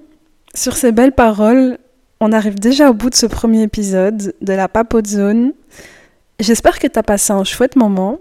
sur 0.56 0.75
ces 0.75 0.91
belles 0.91 1.12
paroles, 1.12 1.77
on 2.21 2.32
arrive 2.32 2.60
déjà 2.60 2.89
au 2.89 2.93
bout 2.93 3.10
de 3.10 3.15
ce 3.15 3.25
premier 3.25 3.63
épisode 3.63 4.34
de 4.41 4.53
la 4.53 4.67
Papote 4.67 5.08
Zone. 5.08 5.53
J'espère 6.39 6.79
que 6.79 6.88
tu 6.88 6.97
as 6.97 7.03
passé 7.03 7.34
un 7.34 7.43
chouette 7.43 7.75
moment. 7.75 8.19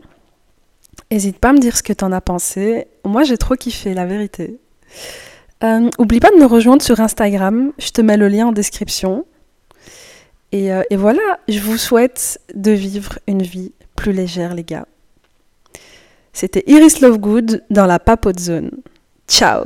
N'hésite 1.11 1.39
pas 1.39 1.51
à 1.51 1.53
me 1.53 1.59
dire 1.59 1.77
ce 1.77 1.83
que 1.83 1.93
tu 1.93 2.05
en 2.05 2.13
as 2.13 2.21
pensé. 2.21 2.87
Moi, 3.05 3.23
j'ai 3.25 3.37
trop 3.37 3.55
kiffé, 3.55 3.95
la 3.95 4.07
vérité. 4.07 4.59
Euh, 5.63 5.91
oublie 5.99 6.21
pas 6.21 6.31
de 6.31 6.37
me 6.37 6.47
rejoindre 6.47 6.83
sur 6.83 7.01
Instagram. 7.01 7.73
Je 7.79 7.91
te 7.91 8.01
mets 8.01 8.17
le 8.17 8.29
lien 8.29 8.49
en 8.49 8.53
description. 8.53 9.27
Et, 10.53 10.73
euh, 10.73 10.83
et 10.91 10.97
voilà, 10.97 11.39
je 11.49 11.61
vous 11.61 11.79
souhaite 11.79 12.41
de 12.55 12.73
vivre 12.73 13.19
une 13.27 13.43
vie 13.43 13.73
plus 13.97 14.13
légère, 14.13 14.55
les 14.55 14.65
gars. 14.65 14.87
C'était 16.33 16.65
Iris 16.67 17.01
Lovegood 17.01 17.65
dans 17.71 17.87
la 17.87 17.99
Papote 17.99 18.41
Zone. 18.41 18.71
Ciao 19.29 19.65